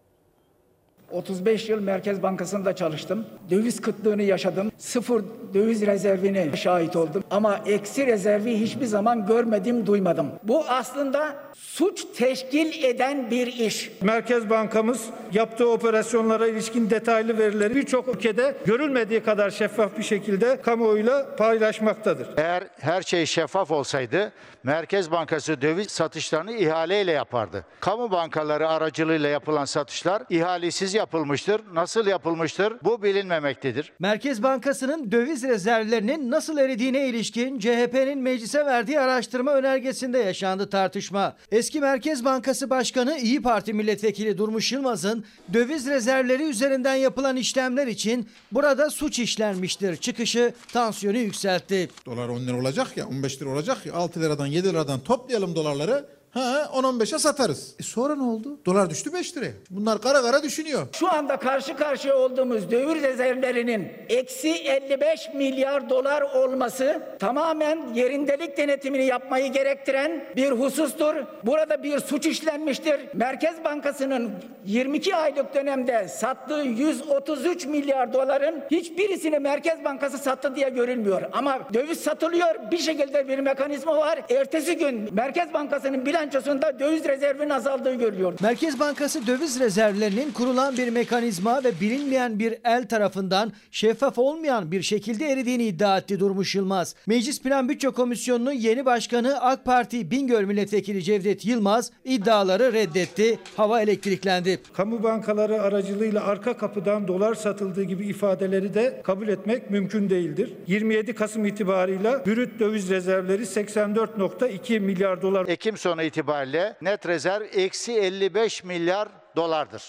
[1.12, 3.26] 35 yıl Merkez Bankası'nda çalıştım.
[3.50, 4.72] Döviz kıtlığını yaşadım.
[4.78, 7.24] Sıfır döviz rezervine şahit oldum.
[7.32, 10.28] Ama eksi rezervi hiçbir zaman görmedim, duymadım.
[10.44, 13.91] Bu aslında suç teşkil eden bir iş.
[14.02, 21.36] Merkez Bankamız yaptığı operasyonlara ilişkin detaylı verileri birçok ülkede görülmediği kadar şeffaf bir şekilde kamuoyuyla
[21.36, 22.28] paylaşmaktadır.
[22.38, 24.32] Eğer her şey şeffaf olsaydı
[24.63, 27.65] Merkez Bankası döviz satışlarını ihaleyle yapardı.
[27.80, 31.62] Kamu bankaları aracılığıyla yapılan satışlar ihalesiz yapılmıştır.
[31.73, 32.73] Nasıl yapılmıştır?
[32.84, 33.91] Bu bilinmemektedir.
[33.99, 41.36] Merkez Bankası'nın döviz rezervlerinin nasıl eridiğine ilişkin CHP'nin meclise verdiği araştırma önergesinde yaşandı tartışma.
[41.51, 48.29] Eski Merkez Bankası Başkanı İyi Parti Milletvekili Durmuş Yılmaz'ın döviz rezervleri üzerinden yapılan işlemler için
[48.51, 51.89] burada suç işlenmiştir çıkışı tansiyonu yükseltti.
[52.05, 56.05] Dolar 10 lira olacak ya 15 lira olacak ya 6 liradan 7 liradan toplayalım dolarları.
[56.36, 57.76] Ha 10-15'e satarız.
[57.80, 58.60] E sonra ne oldu?
[58.65, 59.52] Dolar düştü 5 liraya.
[59.69, 60.88] Bunlar kara kara düşünüyor.
[60.91, 69.06] Şu anda karşı karşıya olduğumuz döviz rezervlerinin eksi 55 milyar dolar olması tamamen yerindelik denetimini
[69.06, 71.15] yapmayı gerektiren bir husustur.
[71.43, 73.00] Burada bir suç işlenmiştir.
[73.13, 74.32] Merkez Bankası'nın
[74.65, 81.21] 22 aylık dönemde sattığı 133 milyar doların hiçbirisini Merkez Bankası sattı diye görülmüyor.
[81.34, 82.71] Ama döviz satılıyor.
[82.71, 84.19] Bir şekilde bir mekanizma var.
[84.30, 88.34] Ertesi gün Merkez Bankası'nın bilançosunda döviz rezervinin azaldığı görülüyor.
[88.42, 94.82] Merkez Bankası döviz rezervlerinin kurulan bir mekanizma ve bilinmeyen bir el tarafından şeffaf olmayan bir
[94.82, 96.96] şekilde eridiğini iddia etti Durmuş Yılmaz.
[97.08, 103.40] Meclis Plan Bütçe Komisyonu'nun yeni başkanı AK Parti Bingöl Milletvekili Cevdet Yılmaz iddiaları reddetti.
[103.58, 104.60] Hava elektriklendi.
[104.74, 110.54] Kamu bankaları aracılığıyla arka kapıdan dolar satıldığı gibi ifadeleri de kabul etmek mümkün değildir.
[110.68, 115.48] 27 Kasım itibarıyla brüt döviz rezervleri 84.2 milyar dolar.
[115.48, 119.84] Ekim sonu itibariyle net rezerv eksi 55 milyar dolardır.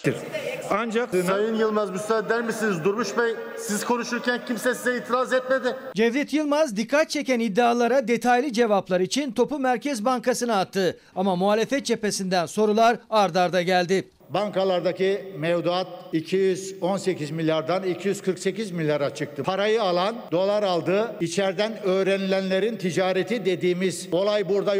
[0.70, 2.84] Ancak Sayın Yılmaz müsaade eder misiniz?
[2.84, 5.76] Durmuş Bey siz konuşurken kimse size itiraz etmedi.
[5.94, 10.98] Cevdet Yılmaz dikkat çeken iddialara detaylı cevaplar için topu Merkez Bankası'na attı.
[11.16, 14.08] Ama muhalefet cephesinden sorular ardarda geldi.
[14.30, 19.42] Bankalardaki mevduat 218 milyardan 248 milyara çıktı.
[19.42, 21.16] Parayı alan dolar aldı.
[21.20, 24.74] İçeriden öğrenilenlerin ticareti dediğimiz olay burada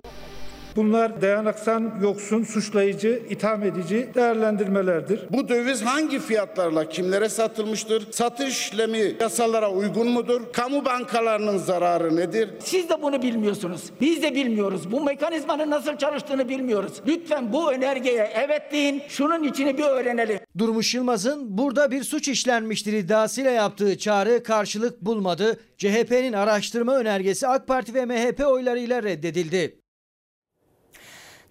[0.76, 5.20] Bunlar dayanaksan yoksun, suçlayıcı, itham edici değerlendirmelerdir.
[5.30, 8.12] Bu döviz hangi fiyatlarla kimlere satılmıştır?
[8.12, 10.40] Satış işlemi yasalara uygun mudur?
[10.52, 12.50] Kamu bankalarının zararı nedir?
[12.58, 13.82] Siz de bunu bilmiyorsunuz.
[14.00, 14.92] Biz de bilmiyoruz.
[14.92, 16.92] Bu mekanizmanın nasıl çalıştığını bilmiyoruz.
[17.06, 19.02] Lütfen bu önergeye evet deyin.
[19.08, 20.38] Şunun içini bir öğrenelim.
[20.58, 25.60] Durmuş Yılmaz'ın burada bir suç işlenmiştir iddiasıyla yaptığı çağrı karşılık bulmadı.
[25.78, 29.85] CHP'nin araştırma önergesi AK Parti ve MHP oylarıyla reddedildi.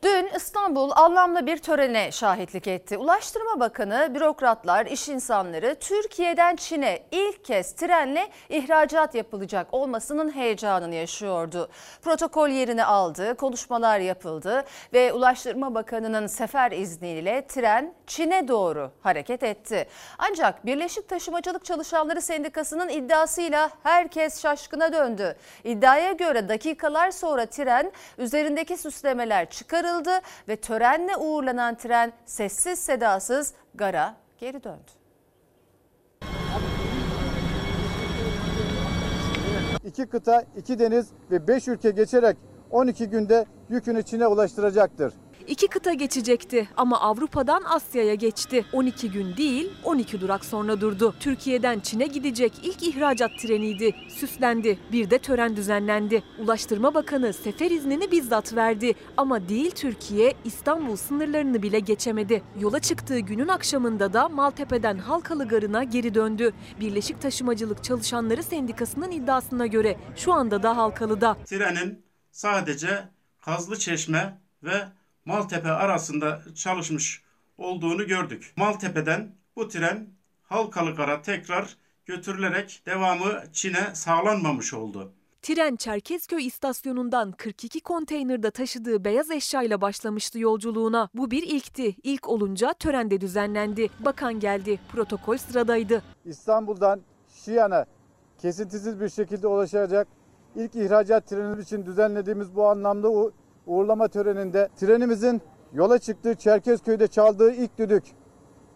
[0.04, 2.98] Dün İstanbul anlamlı bir törene şahitlik etti.
[2.98, 11.70] Ulaştırma Bakanı, bürokratlar, iş insanları Türkiye'den Çin'e ilk kez trenle ihracat yapılacak olmasının heyecanını yaşıyordu.
[12.02, 19.88] Protokol yerini aldı, konuşmalar yapıldı ve Ulaştırma Bakanı'nın sefer izniyle tren Çin'e doğru hareket etti.
[20.18, 25.36] Ancak Birleşik Taşımacılık Çalışanları Sendikası'nın iddiasıyla herkes şaşkına döndü.
[25.64, 33.54] İddiaya göre dakikalar sonra tren üzerindeki süslemeler çıkarıldı çıkarıldı ve törenle uğurlanan tren sessiz sedasız
[33.76, 34.92] gara geri döndü.
[39.86, 42.38] İki kıta, iki deniz ve beş ülke geçerek
[42.72, 45.14] 12 günde yükünü Çin'e ulaştıracaktır.
[45.48, 48.66] İki kıta geçecekti ama Avrupa'dan Asya'ya geçti.
[48.74, 51.16] 12 gün değil 12 durak sonra durdu.
[51.20, 53.96] Türkiye'den Çin'e gidecek ilk ihracat treniydi.
[54.10, 54.80] Süslendi.
[54.92, 56.24] Bir de tören düzenlendi.
[56.40, 58.94] Ulaştırma Bakanı sefer iznini bizzat verdi.
[59.18, 62.44] Ama değil Türkiye İstanbul sınırlarını bile geçemedi.
[62.60, 66.54] Yola çıktığı günün akşamında da Maltepe'den Halkalı Garı'na geri döndü.
[66.80, 71.38] Birleşik Taşımacılık Çalışanları Sendikası'nın iddiasına göre şu anda da Halkalı'da.
[71.46, 73.04] Trenin sadece
[73.42, 74.88] Kazlı Çeşme ve
[75.26, 77.24] Maltepe arasında çalışmış
[77.58, 78.54] olduğunu gördük.
[78.58, 80.08] Maltepe'den bu tren
[80.44, 85.14] Halkalıkara tekrar götürülerek devamı Çin'e sağlanmamış oldu.
[85.42, 91.10] Tren Çerkezköy istasyonundan 42 konteynerde taşıdığı beyaz eşyayla başlamıştı yolculuğuna.
[91.14, 91.96] Bu bir ilkti.
[92.04, 93.90] İlk olunca törende düzenlendi.
[94.00, 94.80] Bakan geldi.
[94.92, 96.04] Protokol sıradaydı.
[96.26, 97.86] İstanbul'dan Şiyan'a
[98.42, 100.08] kesintisiz bir şekilde ulaşacak
[100.56, 103.10] ilk ihracat trenimiz için düzenlediğimiz bu anlamda
[103.68, 105.42] uğurlama töreninde trenimizin
[105.74, 108.04] yola çıktığı Çerkezköy'de çaldığı ilk düdük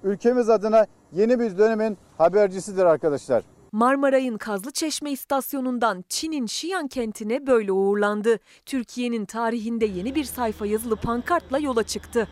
[0.04, 3.43] ülkemiz adına yeni bir dönemin habercisidir arkadaşlar.
[3.71, 8.39] Marmaray'ın Kazlıçeşme istasyonundan Çin'in Şiyan kentine böyle uğurlandı.
[8.65, 12.28] Türkiye'nin tarihinde yeni bir sayfa yazılı pankartla yola çıktı.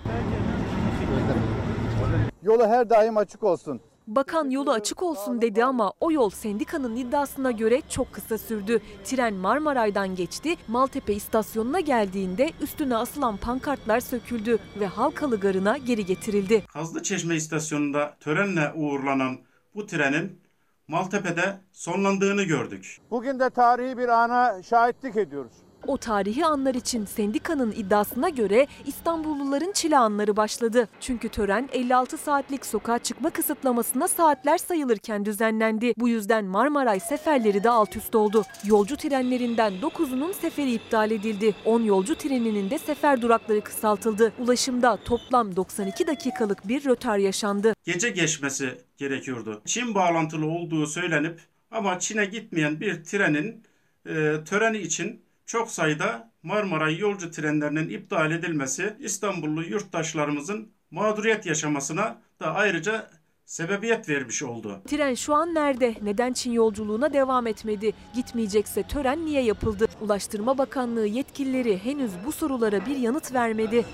[2.44, 3.82] Yolu her daim açık olsun.
[4.08, 8.82] Bakan yolu açık olsun dedi ama o yol sendikanın iddiasına göre çok kısa sürdü.
[9.04, 16.64] Tren Marmaray'dan geçti, Maltepe istasyonuna geldiğinde üstüne asılan pankartlar söküldü ve Halkalı Garı'na geri getirildi.
[16.74, 19.38] Kazlıçeşme istasyonunda törenle uğurlanan
[19.76, 20.42] bu trenin
[20.88, 22.98] Maltepe'de sonlandığını gördük.
[23.12, 25.67] Bugün de tarihi bir ana şahitlik ediyoruz.
[25.88, 30.88] O tarihi anlar için sendikanın iddiasına göre İstanbulluların çile anları başladı.
[31.00, 35.94] Çünkü tören 56 saatlik sokağa çıkma kısıtlamasına saatler sayılırken düzenlendi.
[35.98, 38.44] Bu yüzden Marmaray seferleri de alt üst oldu.
[38.66, 41.56] Yolcu trenlerinden 9'unun seferi iptal edildi.
[41.66, 44.34] 10 yolcu treninin de sefer durakları kısaltıldı.
[44.40, 47.74] Ulaşımda toplam 92 dakikalık bir rötar yaşandı.
[47.84, 49.62] Gece geçmesi gerekiyordu.
[49.66, 51.40] Çin bağlantılı olduğu söylenip
[51.72, 53.64] ama Çin'e gitmeyen bir trenin
[54.06, 62.56] e, töreni için çok sayıda Marmaray yolcu trenlerinin iptal edilmesi İstanbullu yurttaşlarımızın mağduriyet yaşamasına da
[62.56, 63.10] ayrıca
[63.46, 64.82] sebebiyet vermiş oldu.
[64.88, 65.96] Tren şu an nerede?
[66.02, 67.94] Neden Çin yolculuğuna devam etmedi?
[68.16, 69.88] Gitmeyecekse tören niye yapıldı?
[70.02, 73.86] Ulaştırma Bakanlığı yetkilileri henüz bu sorulara bir yanıt vermedi.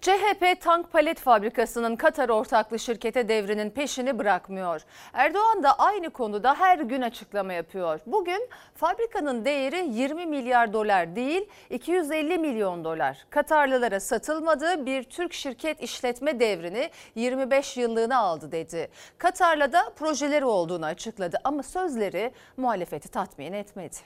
[0.00, 4.80] CHP tank palet fabrikasının Katar ortaklı şirkete devrinin peşini bırakmıyor.
[5.12, 8.00] Erdoğan da aynı konuda her gün açıklama yapıyor.
[8.06, 13.26] Bugün fabrikanın değeri 20 milyar dolar değil 250 milyon dolar.
[13.30, 18.88] Katarlılara satılmadığı bir Türk şirket işletme devrini 25 yıllığına aldı dedi.
[19.18, 23.96] Katar'la da projeleri olduğunu açıkladı ama sözleri muhalefeti tatmin etmedi.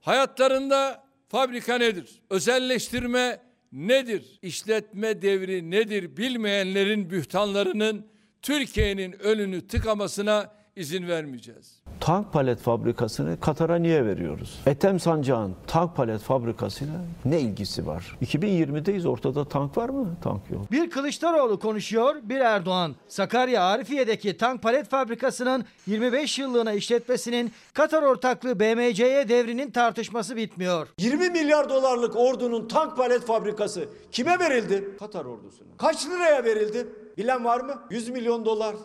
[0.00, 2.22] Hayatlarında fabrika nedir?
[2.30, 4.38] Özelleştirme nedir?
[4.42, 6.16] İşletme devri nedir?
[6.16, 8.06] Bilmeyenlerin bühtanlarının
[8.42, 11.82] Türkiye'nin önünü tıkamasına izin vermeyeceğiz.
[12.00, 14.60] Tank palet fabrikasını Katar'a niye veriyoruz?
[14.66, 18.18] Ethem Sancak'ın tank palet fabrikasıyla ne ilgisi var?
[18.22, 20.16] 2020'deyiz ortada tank var mı?
[20.22, 20.72] Tank yok.
[20.72, 22.94] Bir Kılıçdaroğlu konuşuyor, bir Erdoğan.
[23.08, 30.88] Sakarya Arifiye'deki tank palet fabrikasının 25 yıllığına işletmesinin Katar ortaklığı BMC'ye devrinin tartışması bitmiyor.
[30.98, 34.96] 20 milyar dolarlık ordunun tank palet fabrikası kime verildi?
[34.98, 35.68] Katar ordusuna.
[35.78, 36.86] Kaç liraya verildi?
[37.18, 37.82] Bilen var mı?
[37.90, 38.76] 100 milyon dolar,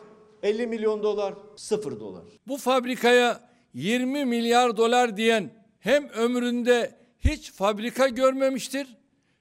[0.48, 2.24] 50 milyon dolar, 0 dolar.
[2.48, 8.88] Bu fabrikaya 20 milyar dolar diyen hem ömründe hiç fabrika görmemiştir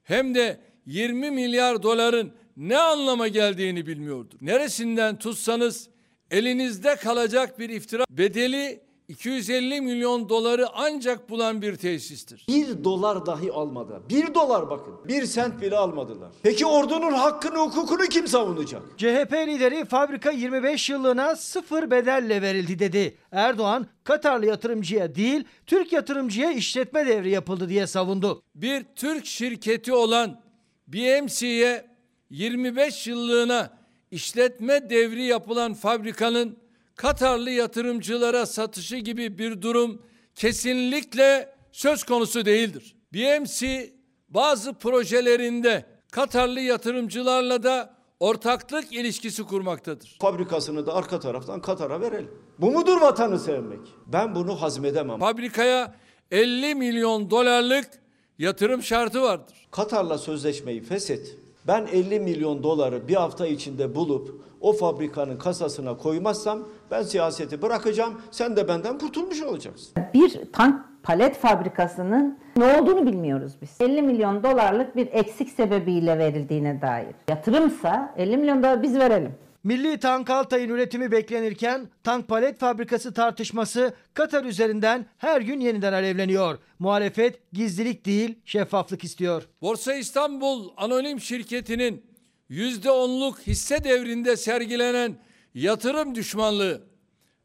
[0.02, 4.38] hem de 20 milyar doların ne anlama geldiğini bilmiyordur.
[4.40, 5.88] Neresinden tutsanız
[6.30, 12.46] elinizde kalacak bir iftira bedeli 250 milyon doları ancak bulan bir tesistir.
[12.48, 14.02] Bir dolar dahi almadı.
[14.08, 14.94] Bir dolar bakın.
[15.08, 16.28] Bir sent bile almadılar.
[16.42, 18.82] Peki ordunun hakkını hukukunu kim savunacak?
[18.96, 23.16] CHP lideri fabrika 25 yıllığına sıfır bedelle verildi dedi.
[23.32, 28.42] Erdoğan Katarlı yatırımcıya değil Türk yatırımcıya işletme devri yapıldı diye savundu.
[28.54, 30.40] Bir Türk şirketi olan
[30.88, 31.86] BMC'ye
[32.30, 33.70] 25 yıllığına
[34.10, 36.56] işletme devri yapılan fabrikanın
[36.96, 40.02] Katarlı yatırımcılara satışı gibi bir durum
[40.34, 42.96] kesinlikle söz konusu değildir.
[43.14, 43.90] BMC
[44.28, 50.16] bazı projelerinde Katarlı yatırımcılarla da ortaklık ilişkisi kurmaktadır.
[50.20, 52.30] Fabrikasını da arka taraftan Katar'a verelim.
[52.58, 53.80] Bu mudur vatanı sevmek?
[54.06, 55.18] Ben bunu hazmedemem.
[55.18, 55.94] Fabrikaya
[56.30, 57.90] 50 milyon dolarlık
[58.38, 59.68] yatırım şartı vardır.
[59.70, 61.36] Katar'la sözleşmeyi feshet.
[61.66, 68.20] Ben 50 milyon doları bir hafta içinde bulup o fabrikanın kasasına koymazsam ben siyaseti bırakacağım.
[68.30, 69.94] Sen de benden kurtulmuş olacaksın.
[70.14, 73.70] Bir tank palet fabrikasının ne olduğunu bilmiyoruz biz.
[73.80, 77.14] 50 milyon dolarlık bir eksik sebebiyle verildiğine dair.
[77.28, 79.34] Yatırımsa 50 milyon dolar biz verelim.
[79.64, 86.58] Milli Tank Altay'ın üretimi beklenirken tank palet fabrikası tartışması Katar üzerinden her gün yeniden alevleniyor.
[86.78, 89.48] Muhalefet gizlilik değil şeffaflık istiyor.
[89.62, 92.02] Borsa İstanbul Anonim Şirketi'nin
[92.50, 95.16] %10'luk hisse devrinde sergilenen
[95.54, 96.82] yatırım düşmanlığı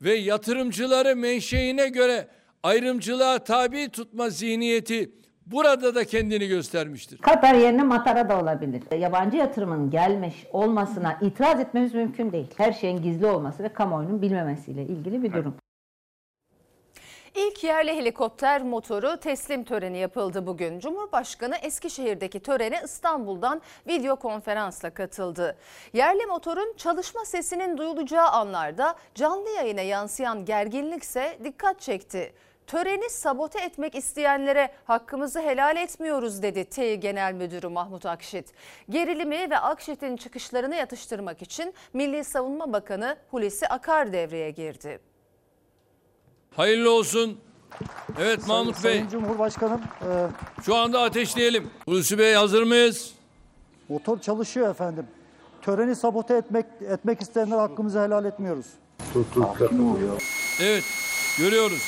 [0.01, 2.27] ve yatırımcıları menşeine göre
[2.63, 5.11] ayrımcılığa tabi tutma zihniyeti
[5.45, 7.17] burada da kendini göstermiştir.
[7.17, 8.97] Katar yerine Matara da olabilir.
[8.99, 12.47] Yabancı yatırımın gelmiş olmasına itiraz etmemiz mümkün değil.
[12.57, 15.55] Her şeyin gizli olması ve kamuoyunun bilmemesiyle ilgili bir durum.
[17.36, 20.80] İlk yerli helikopter motoru teslim töreni yapıldı bugün.
[20.80, 25.58] Cumhurbaşkanı Eskişehir'deki törene İstanbul'dan video konferansla katıldı.
[25.94, 32.34] Yerli motorun çalışma sesinin duyulacağı anlarda canlı yayına yansıyan gerginlikse dikkat çekti.
[32.67, 38.54] Töreni sabote etmek isteyenlere hakkımızı helal etmiyoruz dedi TEİ Genel Müdürü Mahmut Akşit.
[38.89, 45.11] Gerilimi ve Akşit'in çıkışlarını yatıştırmak için Milli Savunma Bakanı Hulusi Akar devreye girdi.
[46.55, 47.37] Hayırlı olsun.
[48.19, 48.81] Evet Mahmut Bey.
[48.81, 50.07] Sayın Cumhurbaşkanım, e,
[50.65, 51.69] Şu anda ateşleyelim.
[51.85, 53.11] Hulusi Bey hazır mıyız?
[53.89, 55.05] motor çalışıyor efendim.
[55.61, 58.65] Töreni sabote etmek etmek isteyenler hakkımızı helal etmiyoruz.
[60.61, 60.83] Evet
[61.37, 61.81] görüyoruz.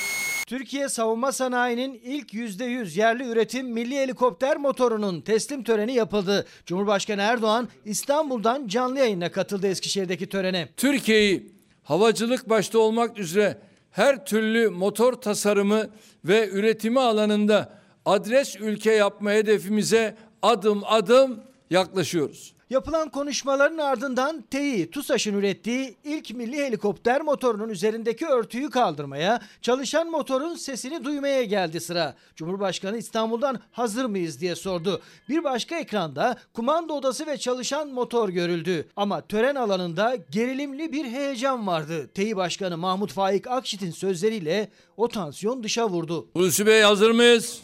[0.47, 6.45] Türkiye savunma sanayinin ilk %100 yerli üretim milli helikopter motorunun teslim töreni yapıldı.
[6.65, 10.69] Cumhurbaşkanı Erdoğan İstanbul'dan canlı yayına katıldı Eskişehir'deki törene.
[10.77, 11.51] Türkiye'yi
[11.83, 13.57] havacılık başta olmak üzere
[13.93, 15.89] her türlü motor tasarımı
[16.25, 17.73] ve üretimi alanında
[18.05, 22.53] adres ülke yapma hedefimize adım adım yaklaşıyoruz.
[22.73, 30.55] Yapılan konuşmaların ardından TEİ, TUSAŞ'ın ürettiği ilk milli helikopter motorunun üzerindeki örtüyü kaldırmaya, çalışan motorun
[30.55, 32.15] sesini duymaya geldi sıra.
[32.35, 35.01] Cumhurbaşkanı İstanbul'dan hazır mıyız diye sordu.
[35.29, 38.87] Bir başka ekranda kumanda odası ve çalışan motor görüldü.
[38.95, 42.07] Ama tören alanında gerilimli bir heyecan vardı.
[42.13, 46.27] TEİ Başkanı Mahmut Faik Akşit'in sözleriyle o tansiyon dışa vurdu.
[46.33, 47.61] Hulusi Bey hazır mıyız?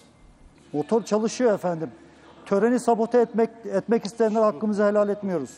[0.74, 1.92] Motor çalışıyor efendim.
[2.50, 5.50] Töreni sabote etmek etmek isteyenler hakkımızı helal etmiyoruz.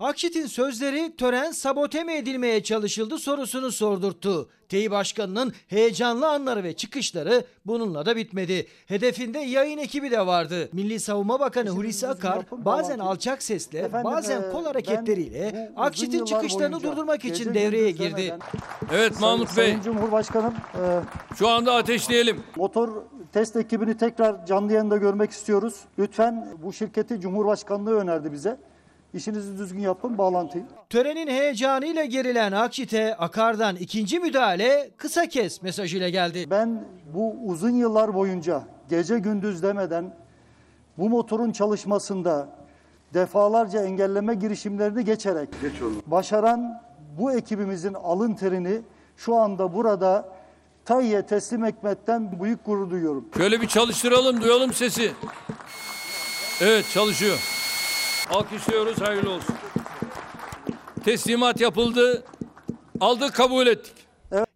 [0.00, 4.48] Akşit'in sözleri tören sabote mi edilmeye çalışıldı sorusunu sordurttu.
[4.68, 8.66] TEİ Başkanı'nın heyecanlı anları ve çıkışları bununla da bitmedi.
[8.86, 10.68] Hedefinde yayın ekibi de vardı.
[10.72, 16.72] Milli Savunma Bakanı Hulusi Akar bazen alçak sesle Efendim, bazen e, kol hareketleriyle Akşit'in çıkışlarını
[16.72, 18.34] boyunca durdurmak için devreye girdi.
[18.92, 22.42] Evet Mahmut Bey Sayın Cumhurbaşkanım, e, şu anda ateşleyelim.
[22.56, 23.02] motor
[23.32, 25.74] test ekibini tekrar canlı yayında görmek istiyoruz.
[25.98, 28.67] Lütfen bu şirketi Cumhurbaşkanlığı önerdi bize.
[29.14, 30.64] İşinizi düzgün yapın, bağlantıyı.
[30.90, 36.46] Törenin heyecanıyla gerilen Akşit'e Akar'dan ikinci müdahale kısa kes mesajıyla geldi.
[36.50, 40.14] Ben bu uzun yıllar boyunca gece gündüz demeden
[40.98, 42.48] bu motorun çalışmasında
[43.14, 45.48] defalarca engelleme girişimlerini geçerek
[46.06, 46.82] başaran
[47.18, 48.80] bu ekibimizin alın terini
[49.16, 50.28] şu anda burada
[50.84, 53.28] TAİ'ye teslim etmekten büyük gurur duyuyorum.
[53.36, 55.12] Şöyle bir çalıştıralım duyalım sesi.
[56.60, 57.57] Evet çalışıyor.
[58.30, 59.54] Alkışlıyoruz hayırlı olsun.
[61.04, 62.24] Teslimat yapıldı.
[63.00, 63.92] Aldık kabul ettik.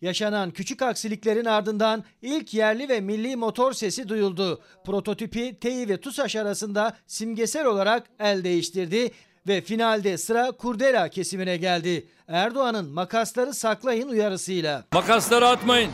[0.03, 4.61] Yaşanan küçük aksiliklerin ardından ilk yerli ve milli motor sesi duyuldu.
[4.87, 9.11] Prototipi TEİ ve TUSAŞ arasında simgesel olarak el değiştirdi
[9.49, 12.07] ve finalde sıra kurdela kesimine geldi.
[12.29, 14.85] Erdoğan'ın makasları saklayın uyarısıyla.
[14.93, 15.91] Makasları atmayın.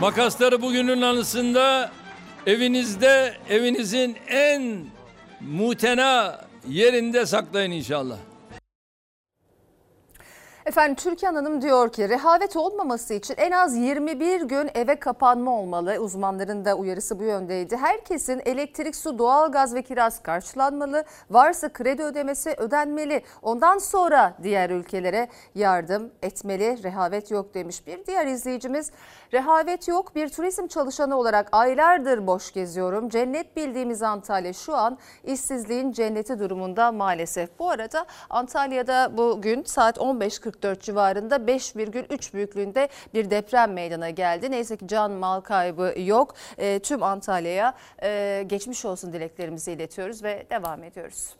[0.00, 1.90] Makasları bugünün anısında
[2.46, 4.86] evinizde evinizin en
[5.40, 8.18] mutena yerinde saklayın inşallah.
[10.66, 15.98] Efendim Türkan Hanım diyor ki rehavet olmaması için en az 21 gün eve kapanma olmalı.
[16.00, 17.76] Uzmanların da uyarısı bu yöndeydi.
[17.76, 21.04] Herkesin elektrik, su, doğalgaz ve kiraz karşılanmalı.
[21.30, 23.22] Varsa kredi ödemesi ödenmeli.
[23.42, 26.82] Ondan sonra diğer ülkelere yardım etmeli.
[26.82, 27.86] Rehavet yok demiş.
[27.86, 28.90] Bir diğer izleyicimiz
[29.32, 30.14] rehavet yok.
[30.14, 33.08] Bir turizm çalışanı olarak aylardır boş geziyorum.
[33.08, 37.58] Cennet bildiğimiz Antalya şu an işsizliğin cenneti durumunda maalesef.
[37.58, 39.98] Bu arada Antalya'da bugün saat
[40.62, 44.50] 15.44 civarında 5,3 büyüklüğünde bir deprem meydana geldi.
[44.50, 46.34] Neyse ki can mal kaybı yok.
[46.58, 51.36] E, tüm Antalya'ya e, geçmiş olsun dileklerimizi iletiyoruz ve devam ediyoruz.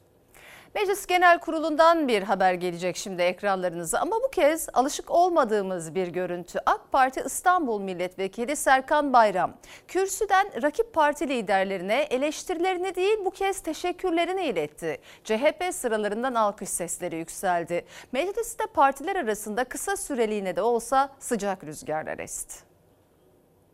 [0.77, 6.59] Meclis Genel Kurulu'ndan bir haber gelecek şimdi ekranlarınıza ama bu kez alışık olmadığımız bir görüntü.
[6.67, 9.55] AK Parti İstanbul Milletvekili Serkan Bayram
[9.89, 14.99] kürsüden rakip parti liderlerine eleştirilerini değil bu kez teşekkürlerini iletti.
[15.25, 17.85] CHP sıralarından alkış sesleri yükseldi.
[18.13, 22.76] Mecliste partiler arasında kısa süreliğine de olsa sıcak rüzgarlar esti.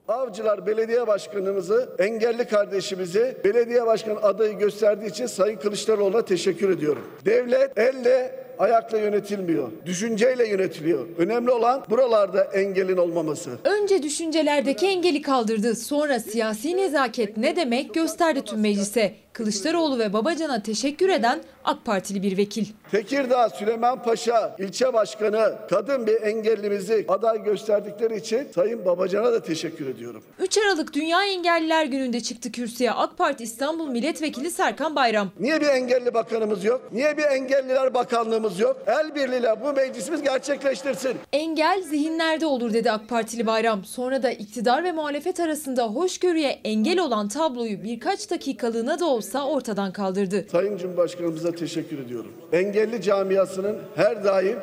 [0.08, 7.02] Avcılar Belediye Başkanımızı, engelli kardeşimizi belediye başkanı adayı gösterdiği için Sayın Kılıçdaroğlu'na teşekkür ediyorum.
[7.24, 9.68] Devlet elle ayakla yönetilmiyor.
[9.86, 11.06] Düşünceyle yönetiliyor.
[11.18, 13.50] Önemli olan buralarda engelin olmaması.
[13.64, 15.74] Önce düşüncelerdeki engeli kaldırdı.
[15.76, 19.14] Sonra siyasi nezaket ne demek gösterdi tüm meclise.
[19.32, 22.66] Kılıçdaroğlu ve Babacan'a teşekkür eden AK Partili bir vekil.
[22.90, 29.86] Tekirdağ Süleyman Paşa ilçe başkanı kadın bir engellimizi aday gösterdikleri için Sayın Babacan'a da teşekkür
[29.86, 30.22] ediyorum.
[30.38, 35.30] 3 Aralık Dünya Engelliler Günü'nde çıktı kürsüye AK Parti İstanbul Milletvekili Serkan Bayram.
[35.40, 36.82] Niye bir engelli bakanımız yok?
[36.92, 38.76] Niye bir engelliler bakanlığımız yok?
[38.86, 41.16] El birliğiyle bu meclisimiz gerçekleştirsin.
[41.32, 43.84] Engel zihinlerde olur dedi AK Partili Bayram.
[43.84, 49.92] Sonra da iktidar ve muhalefet arasında hoşgörüye engel olan tabloyu birkaç dakikalığına da olsa ortadan
[49.92, 50.44] kaldırdı.
[50.52, 52.32] Sayın Cumhurbaşkanımıza teşekkür ediyorum.
[52.52, 54.58] Engelli camiasının her daim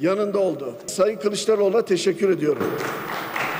[0.00, 0.74] yanında oldu.
[0.86, 2.62] Sayın Kılıçdaroğlu'na teşekkür ediyorum.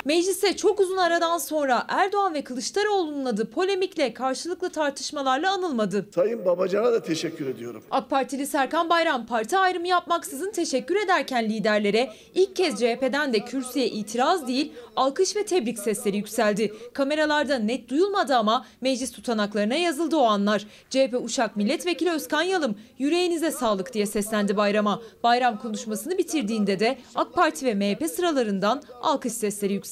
[0.04, 6.06] Mecliste çok uzun aradan sonra Erdoğan ve Kılıçdaroğlu'nun adı polemikle karşılıklı tartışmalarla anılmadı.
[6.14, 7.82] Sayın Babacan'a da teşekkür ediyorum.
[7.90, 13.86] AK Partili Serkan Bayram parti ayrımı yapmaksızın teşekkür ederken liderlere ilk kez CHP'den de kürsüye
[13.86, 16.74] itiraz değil alkış ve tebrik sesleri yükseldi.
[16.92, 20.66] Kameralarda net duyulmadı ama meclis tutanaklarına yazıldı o anlar.
[20.90, 25.02] CHP Uşak Milletvekili Özkan Yalım yüreğinize sağlık diye seslendi bayrama.
[25.22, 29.89] Bayram konuşmasını bitirdiğinde de AK Parti ve MHP sıralarından alkış sesleri yükseldi.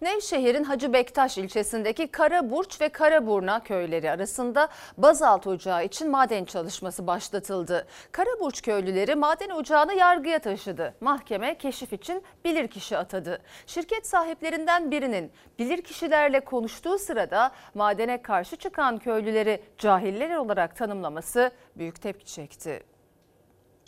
[0.00, 4.68] Nevşehir'in Hacı Bektaş ilçesindeki Karaburç ve Karaburna köyleri arasında
[4.98, 7.86] bazalt ocağı için maden çalışması başlatıldı.
[8.12, 10.94] Karaburç köylüleri maden ocağını yargıya taşıdı.
[11.00, 13.42] Mahkeme keşif için bilirkişi atadı.
[13.66, 22.26] Şirket sahiplerinden birinin bilirkişilerle konuştuğu sırada madene karşı çıkan köylüleri cahiller olarak tanımlaması büyük tepki
[22.26, 22.97] çekti.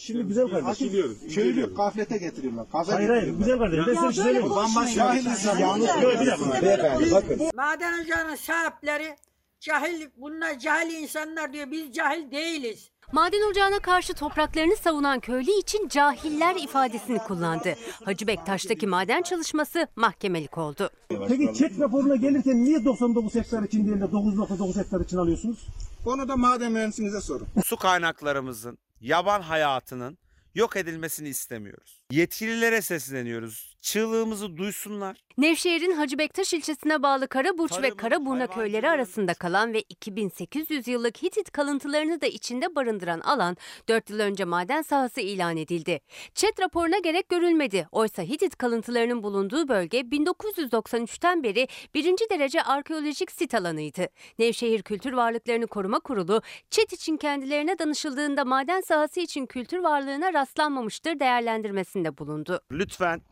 [0.01, 1.19] Şimdi güzel kardeşim.
[1.35, 2.71] Köylü gaflete getiriyorlar.
[2.73, 3.85] Kaza Hayır hayır güzel kardeşim.
[3.87, 4.55] Ben size bir şey söyleyeyim mi?
[4.57, 5.61] Bambaşka bir şey.
[5.61, 5.91] Yanlış.
[6.03, 6.63] Yok bir dakika.
[6.63, 7.39] Beyefendi bakın.
[7.57, 9.17] Maden ocağının sahipleri
[9.61, 11.71] cahil, bunlar cahil insanlar diyor.
[11.71, 12.91] Biz cahil değiliz.
[13.13, 17.75] Maden ocağına karşı topraklarını savunan köylü için cahiller ifadesini kullandı.
[18.05, 20.91] Hacı Bektaş'taki maden çalışması mahkemelik oldu.
[21.29, 25.67] Peki çek raporuna gelirken niye 99 hektar için değil de 9.9 hektar için alıyorsunuz?
[26.07, 27.47] Onu da maden mühendisinize sorun.
[27.65, 30.19] Su kaynaklarımızın, yaban hayatının
[30.55, 32.03] yok edilmesini istemiyoruz.
[32.11, 33.70] Yetkililere sesleniyoruz.
[33.81, 35.17] Çığlığımızı duysunlar.
[35.39, 41.51] Nevşehir'in Hacı Bektaş ilçesine bağlı Karaburç ve Karaburna köyleri arasında kalan ve 2800 yıllık Hitit
[41.51, 43.57] kalıntılarını da içinde barındıran alan
[43.89, 46.01] 4 yıl önce maden sahası ilan edildi.
[46.35, 47.89] ÇED raporuna gerek görülmedi.
[47.93, 54.09] Oysa Hitit kalıntılarının bulunduğu bölge 1993'ten beri birinci derece arkeolojik sit alanıydı.
[54.39, 61.21] Nevşehir Kültür Varlıklarını Koruma Kurulu ÇED için kendilerine danışıldığında maden sahası için kültür varlığına rastlanmamıştır
[61.21, 62.61] değerlendirmesinde bulundu.
[62.73, 63.23] Lütfen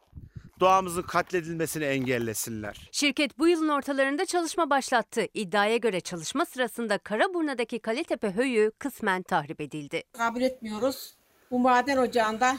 [0.60, 2.88] doğamızın katledilmesini engellesinler.
[2.92, 5.26] Şirket bu yılın ortalarında çalışma başlattı.
[5.34, 10.02] İddiaya göre çalışma sırasında Karaburna'daki Kaletepe höyü kısmen tahrip edildi.
[10.12, 11.16] Kabul etmiyoruz.
[11.50, 12.56] Bu maden ocağında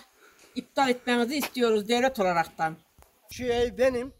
[0.55, 2.75] iptal etmenizi istiyoruz devlet olaraktan.
[3.31, 4.13] Şu ev benim.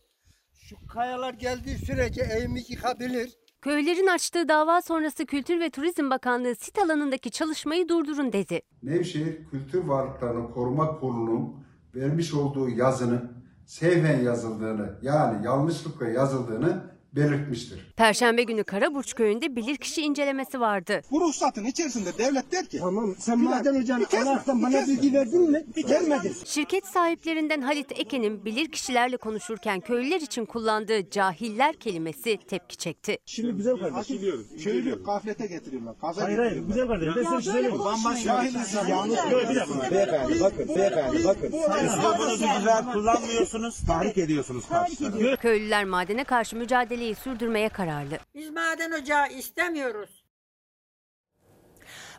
[0.53, 3.29] Şu kayalar geldiği sürece evimi yıkabilir.
[3.61, 8.61] Köylerin açtığı dava sonrası Kültür ve Turizm Bakanlığı sit alanındaki çalışmayı durdurun dedi.
[8.83, 11.63] Nevşehir Kültür Varlıklarını Koruma Kurulu'nun
[11.95, 13.31] vermiş olduğu yazının
[13.69, 16.81] seyfen yazıldığını yani yanlışlıkla yazıldığını
[17.15, 17.79] belirtmiştir.
[17.97, 21.01] Perşembe günü Karaburç köyünde bilirkişi incelemesi vardı.
[21.11, 22.77] Bu ruhsatın içerisinde devlet der ki.
[22.79, 25.65] Tamam sen maden ocağını anahtan bana bilgi verdin mi?
[25.89, 26.35] Vermedin.
[26.45, 33.17] Şirket sahiplerinden Halit Eken'in bilirkişilerle konuşurken köylüler için kullandığı cahiller kelimesi tepki çekti.
[33.25, 34.19] Şimdi güzel kardeşim.
[34.63, 35.99] Köylü gaflete getiriyorlar.
[36.01, 37.13] Kaza Hayır hayır güzel kardeşim.
[37.15, 37.79] Ben bir şey söyleyeyim?
[37.79, 38.89] Bambaşka bir şey.
[38.89, 39.19] Yanlış.
[39.19, 39.91] Dakika.
[39.91, 40.75] Beyefendi bakın.
[40.75, 41.51] Beyefendi bakın.
[41.51, 43.79] Siz bunu güzel kullanmıyorsunuz.
[43.87, 45.35] Tahrik ediyorsunuz karşılarına.
[45.35, 46.55] Köylüler madene karşı
[46.99, 48.17] mücadeleyi sürdürmeye kararlı.
[48.35, 50.23] Biz maden ocağı istemiyoruz.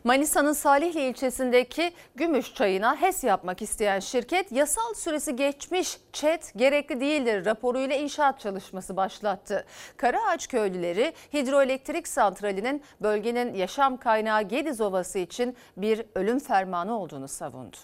[0.03, 7.45] Manisa'nın Salihli ilçesindeki Gümüş Çayı'na HES yapmak isteyen şirket yasal süresi geçmiş ÇED gerekli değildir
[7.45, 9.65] raporuyla inşaat çalışması başlattı.
[9.97, 17.77] Karaağaç köylüleri hidroelektrik santralinin bölgenin yaşam kaynağı Gediz Ovası için bir ölüm fermanı olduğunu savundu.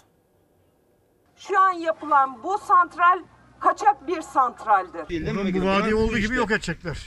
[1.35, 3.19] Şu an yapılan bu santral
[3.59, 5.01] kaçak bir santraldir.
[5.61, 6.97] Bu vadi olduğu gibi yok edecekler.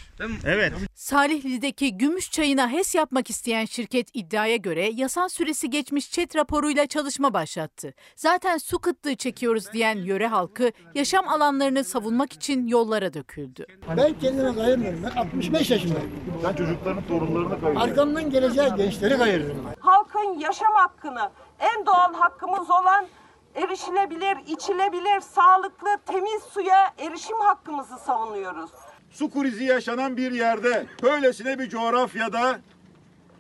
[0.44, 0.72] Evet.
[0.94, 7.34] Salihli'deki gümüş çayına HES yapmak isteyen şirket iddiaya göre yasal süresi geçmiş çet raporuyla çalışma
[7.34, 7.94] başlattı.
[8.16, 13.66] Zaten su kıtlığı çekiyoruz diyen yöre halkı yaşam alanlarını savunmak için yollara döküldü.
[13.96, 15.03] Ben kendime kayırmıyorum.
[15.03, 16.11] Ben 65 yaşındayım.
[16.42, 17.90] Sen çocukların torunlarını kayırıyorsun.
[17.90, 19.64] Arkamdan geleceği gençleri kayırıyorum.
[19.80, 21.30] Halkın yaşam hakkını,
[21.61, 23.07] en doğal hakkımız olan
[23.55, 28.70] erişilebilir, içilebilir, sağlıklı, temiz suya erişim hakkımızı savunuyoruz.
[29.11, 32.61] Su krizi yaşanan bir yerde, böylesine bir coğrafyada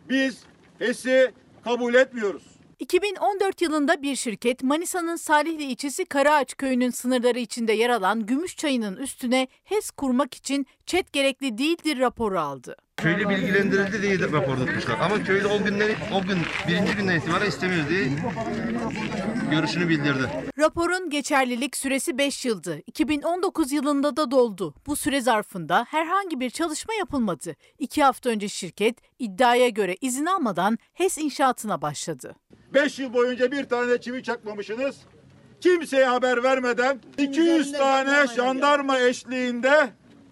[0.08, 0.44] biz
[0.78, 1.34] HES'i
[1.64, 2.42] kabul etmiyoruz.
[2.78, 8.96] 2014 yılında bir şirket Manisa'nın Salihli ilçesi Karaağaç köyünün sınırları içinde yer alan Gümüş Çayı'nın
[8.96, 12.76] üstüne HES kurmak için çet gerekli değildir raporu aldı.
[13.02, 14.98] Köylü bilgilendirildi diye de rapor tutmuşlar.
[15.00, 16.38] Ama köylü o günden, o gün
[16.68, 18.08] birinci günden itibaren istemiyoruz diye
[19.50, 20.30] görüşünü bildirdi.
[20.58, 22.82] Raporun geçerlilik süresi 5 yıldı.
[22.86, 24.74] 2019 yılında da doldu.
[24.86, 27.56] Bu süre zarfında herhangi bir çalışma yapılmadı.
[27.78, 32.36] 2 hafta önce şirket iddiaya göre izin almadan HES inşaatına başladı.
[32.74, 34.96] 5 yıl boyunca bir tane çivi çakmamışsınız.
[35.60, 39.90] Kimseye haber vermeden 200 tane jandarma eşliğinde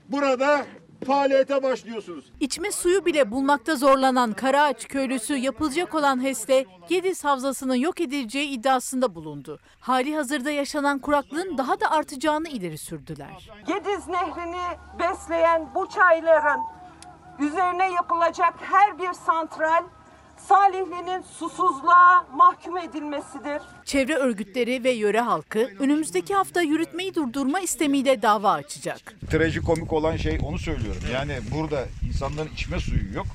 [0.09, 0.67] burada
[1.07, 2.33] faaliyete başlıyorsunuz.
[2.41, 9.15] İçme suyu bile bulmakta zorlanan Karaağaç köylüsü yapılacak olan HES'te Gediz Havzası'nın yok edileceği iddiasında
[9.15, 9.59] bulundu.
[9.81, 13.51] Hali hazırda yaşanan kuraklığın daha da artacağını ileri sürdüler.
[13.67, 16.61] Gediz Nehri'ni besleyen bu çayların
[17.39, 19.85] üzerine yapılacak her bir santral
[20.39, 23.63] Salihli'nin susuzluğa mahkum edilmesidir.
[23.85, 29.15] Çevre örgütleri ve yöre halkı önümüzdeki hafta yürütmeyi durdurma istemiyle dava açacak.
[29.31, 31.03] Trajikomik olan şey onu söylüyorum.
[31.13, 33.27] Yani burada insanların içme suyu yok.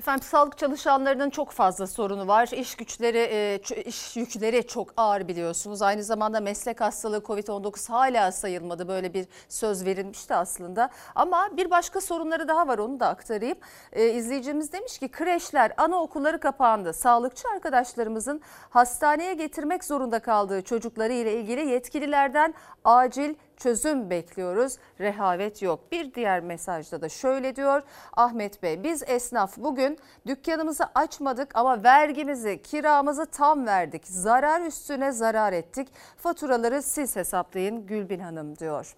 [0.00, 2.48] Efendim sağlık çalışanlarının çok fazla sorunu var.
[2.52, 5.82] İş güçleri, e, iş yükleri çok ağır biliyorsunuz.
[5.82, 8.88] Aynı zamanda meslek hastalığı Covid-19 hala sayılmadı.
[8.88, 10.90] Böyle bir söz verilmişti aslında.
[11.14, 13.58] Ama bir başka sorunları daha var onu da aktarayım.
[13.92, 16.92] E, izleyicimiz demiş ki kreşler, anaokulları kapandı.
[16.92, 18.40] Sağlıkçı arkadaşlarımızın
[18.70, 24.76] hastaneye getirmek zorunda kaldığı çocukları ile ilgili yetkililerden acil çözüm bekliyoruz.
[25.00, 25.92] Rehavet yok.
[25.92, 27.82] Bir diğer mesajda da şöyle diyor
[28.16, 28.84] Ahmet Bey.
[28.84, 34.06] Biz esnaf bugün dükkanımızı açmadık ama vergimizi, kiramızı tam verdik.
[34.06, 35.88] Zarar üstüne zarar ettik.
[36.16, 38.96] Faturaları siz hesaplayın Gülbin Hanım diyor.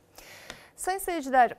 [0.76, 1.54] Sayın seyirciler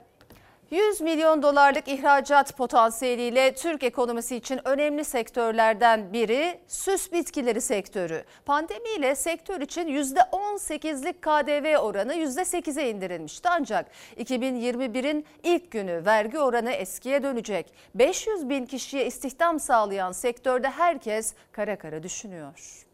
[0.70, 8.24] 100 milyon dolarlık ihracat potansiyeliyle Türk ekonomisi için önemli sektörlerden biri süs bitkileri sektörü.
[8.46, 17.22] Pandemiyle sektör için %18'lik KDV oranı %8'e indirilmişti ancak 2021'in ilk günü vergi oranı eskiye
[17.22, 17.66] dönecek.
[17.94, 22.84] 500 bin kişiye istihdam sağlayan sektörde herkes kara kara düşünüyor.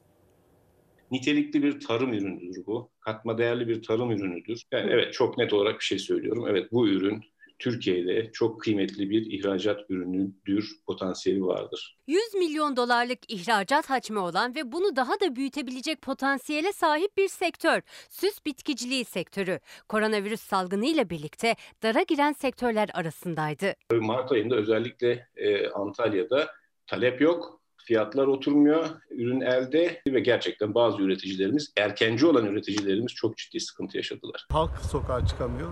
[1.11, 2.91] nitelikli bir tarım ürünüdür bu.
[3.01, 4.63] Katma değerli bir tarım ürünüdür.
[4.73, 6.47] Yani evet çok net olarak bir şey söylüyorum.
[6.49, 7.30] Evet bu ürün
[7.61, 11.97] Türkiye'de çok kıymetli bir ihracat ürünüdür, potansiyeli vardır.
[12.07, 17.81] 100 milyon dolarlık ihracat hacmi olan ve bunu daha da büyütebilecek potansiyele sahip bir sektör.
[18.09, 19.61] Süs bitkiciliği sektörü.
[19.89, 23.75] Koronavirüs salgınıyla birlikte dara giren sektörler arasındaydı.
[23.93, 26.47] Mart ayında özellikle e, Antalya'da
[26.87, 33.61] talep yok, fiyatlar oturmuyor, ürün elde ve gerçekten bazı üreticilerimiz, erkenci olan üreticilerimiz çok ciddi
[33.61, 34.47] sıkıntı yaşadılar.
[34.51, 35.71] Halk sokağa çıkamıyor.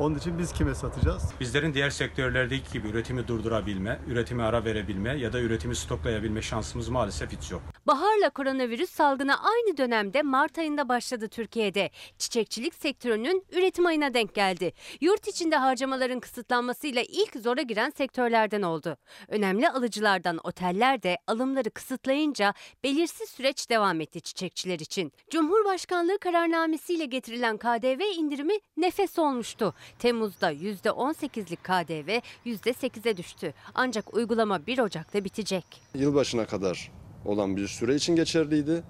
[0.00, 1.22] Onun için biz kime satacağız?
[1.40, 7.32] Bizlerin diğer sektörlerdeki gibi üretimi durdurabilme, üretimi ara verebilme ya da üretimi stoklayabilme şansımız maalesef
[7.32, 7.62] hiç yok.
[7.86, 11.90] Baharla koronavirüs salgını aynı dönemde Mart ayında başladı Türkiye'de.
[12.18, 14.72] Çiçekçilik sektörünün üretim ayına denk geldi.
[15.00, 18.96] Yurt içinde harcamaların kısıtlanmasıyla ilk zora giren sektörlerden oldu.
[19.28, 22.54] Önemli alıcılardan oteller de alımları kısıtlayınca
[22.84, 25.12] belirsiz süreç devam etti çiçekçiler için.
[25.30, 29.74] Cumhurbaşkanlığı kararnamesiyle getirilen KDV indirimi nefes olmuştu.
[29.98, 33.54] Temmuz'da %18'lik KDV %8'e düştü.
[33.74, 35.64] Ancak uygulama 1 Ocak'ta bitecek.
[35.94, 36.90] Yılbaşına kadar
[37.24, 38.82] olan bir süre için geçerliydi.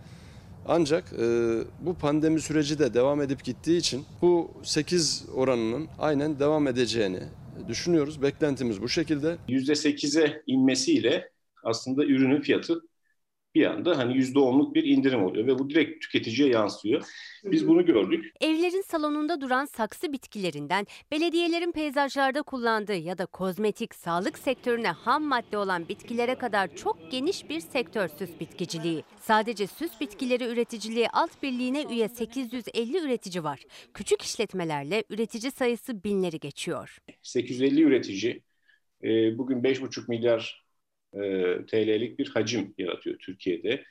[0.69, 1.27] Ancak e,
[1.81, 7.21] bu pandemi süreci de devam edip gittiği için bu 8 oranının aynen devam edeceğini
[7.69, 8.23] düşünüyoruz.
[8.23, 9.37] Beklentimiz bu şekilde.
[9.49, 11.31] %8'e inmesiyle
[11.65, 12.81] aslında ürünün fiyatı
[13.55, 17.03] bir anda hani %10'luk bir indirim oluyor ve bu direkt tüketiciye yansıyor.
[17.45, 18.25] Biz bunu gördük.
[18.41, 25.59] Evlerin salonunda duran saksı bitkilerinden belediyelerin peyzajlarda kullandığı ya da kozmetik, sağlık sektörüne ham madde
[25.59, 29.05] olan bitkilere kadar çok geniş bir sektör süs bitkiciliği.
[29.21, 33.61] Sadece süs bitkileri üreticiliği alt birliğine üye 850 üretici var.
[33.95, 36.99] Küçük işletmelerle üretici sayısı binleri geçiyor.
[37.23, 38.43] 850 üretici
[39.39, 40.70] bugün 5,5 milyar
[41.15, 41.21] e,
[41.67, 43.85] TL'lik bir hacim yaratıyor Türkiye'de.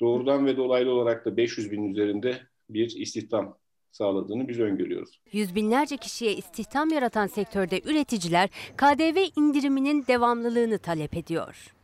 [0.00, 2.38] Doğrudan ve dolaylı olarak da 500 bin üzerinde
[2.70, 3.58] bir istihdam
[3.90, 5.20] sağladığını biz öngörüyoruz.
[5.32, 11.74] Yüz binlerce kişiye istihdam yaratan sektörde üreticiler KDV indiriminin devamlılığını talep ediyor.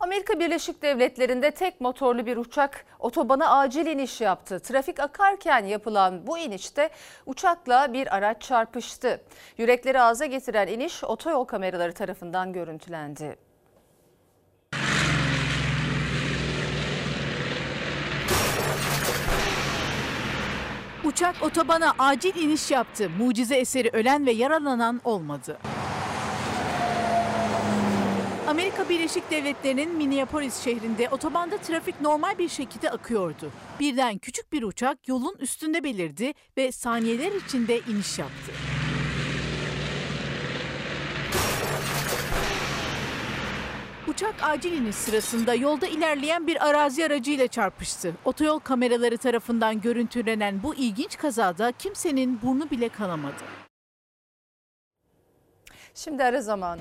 [0.00, 4.60] Amerika Birleşik Devletleri'nde tek motorlu bir uçak otobana acil iniş yaptı.
[4.60, 6.90] Trafik akarken yapılan bu inişte
[7.26, 9.20] uçakla bir araç çarpıştı.
[9.58, 13.36] Yürekleri ağza getiren iniş otoyol kameraları tarafından görüntülendi.
[21.04, 23.10] Uçak otobana acil iniş yaptı.
[23.18, 25.58] Mucize eseri ölen ve yaralanan olmadı.
[28.48, 33.50] Amerika Birleşik Devletleri'nin Minneapolis şehrinde otobanda trafik normal bir şekilde akıyordu.
[33.80, 38.52] Birden küçük bir uçak yolun üstünde belirdi ve saniyeler içinde iniş yaptı.
[44.08, 48.14] Uçak acil iniş sırasında yolda ilerleyen bir arazi aracıyla çarpıştı.
[48.24, 53.44] Otoyol kameraları tarafından görüntülenen bu ilginç kazada kimsenin burnu bile kanamadı.
[55.94, 56.80] Şimdi ara zamanı.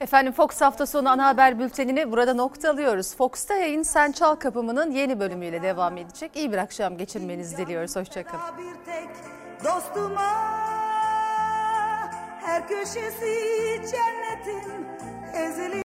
[0.00, 3.16] Efendim Fox hafta sonu ana haber bültenini burada noktalıyoruz.
[3.16, 6.36] Fox'ta yayın Sen Çal Kapımı'nın yeni bölümüyle devam edecek.
[6.36, 7.96] İyi bir akşam geçirmenizi diliyoruz.
[7.96, 8.40] Hoşçakalın.
[9.64, 10.54] dostuma
[12.68, 13.34] köşesi
[13.90, 14.86] cennetin
[15.34, 15.82] ezeli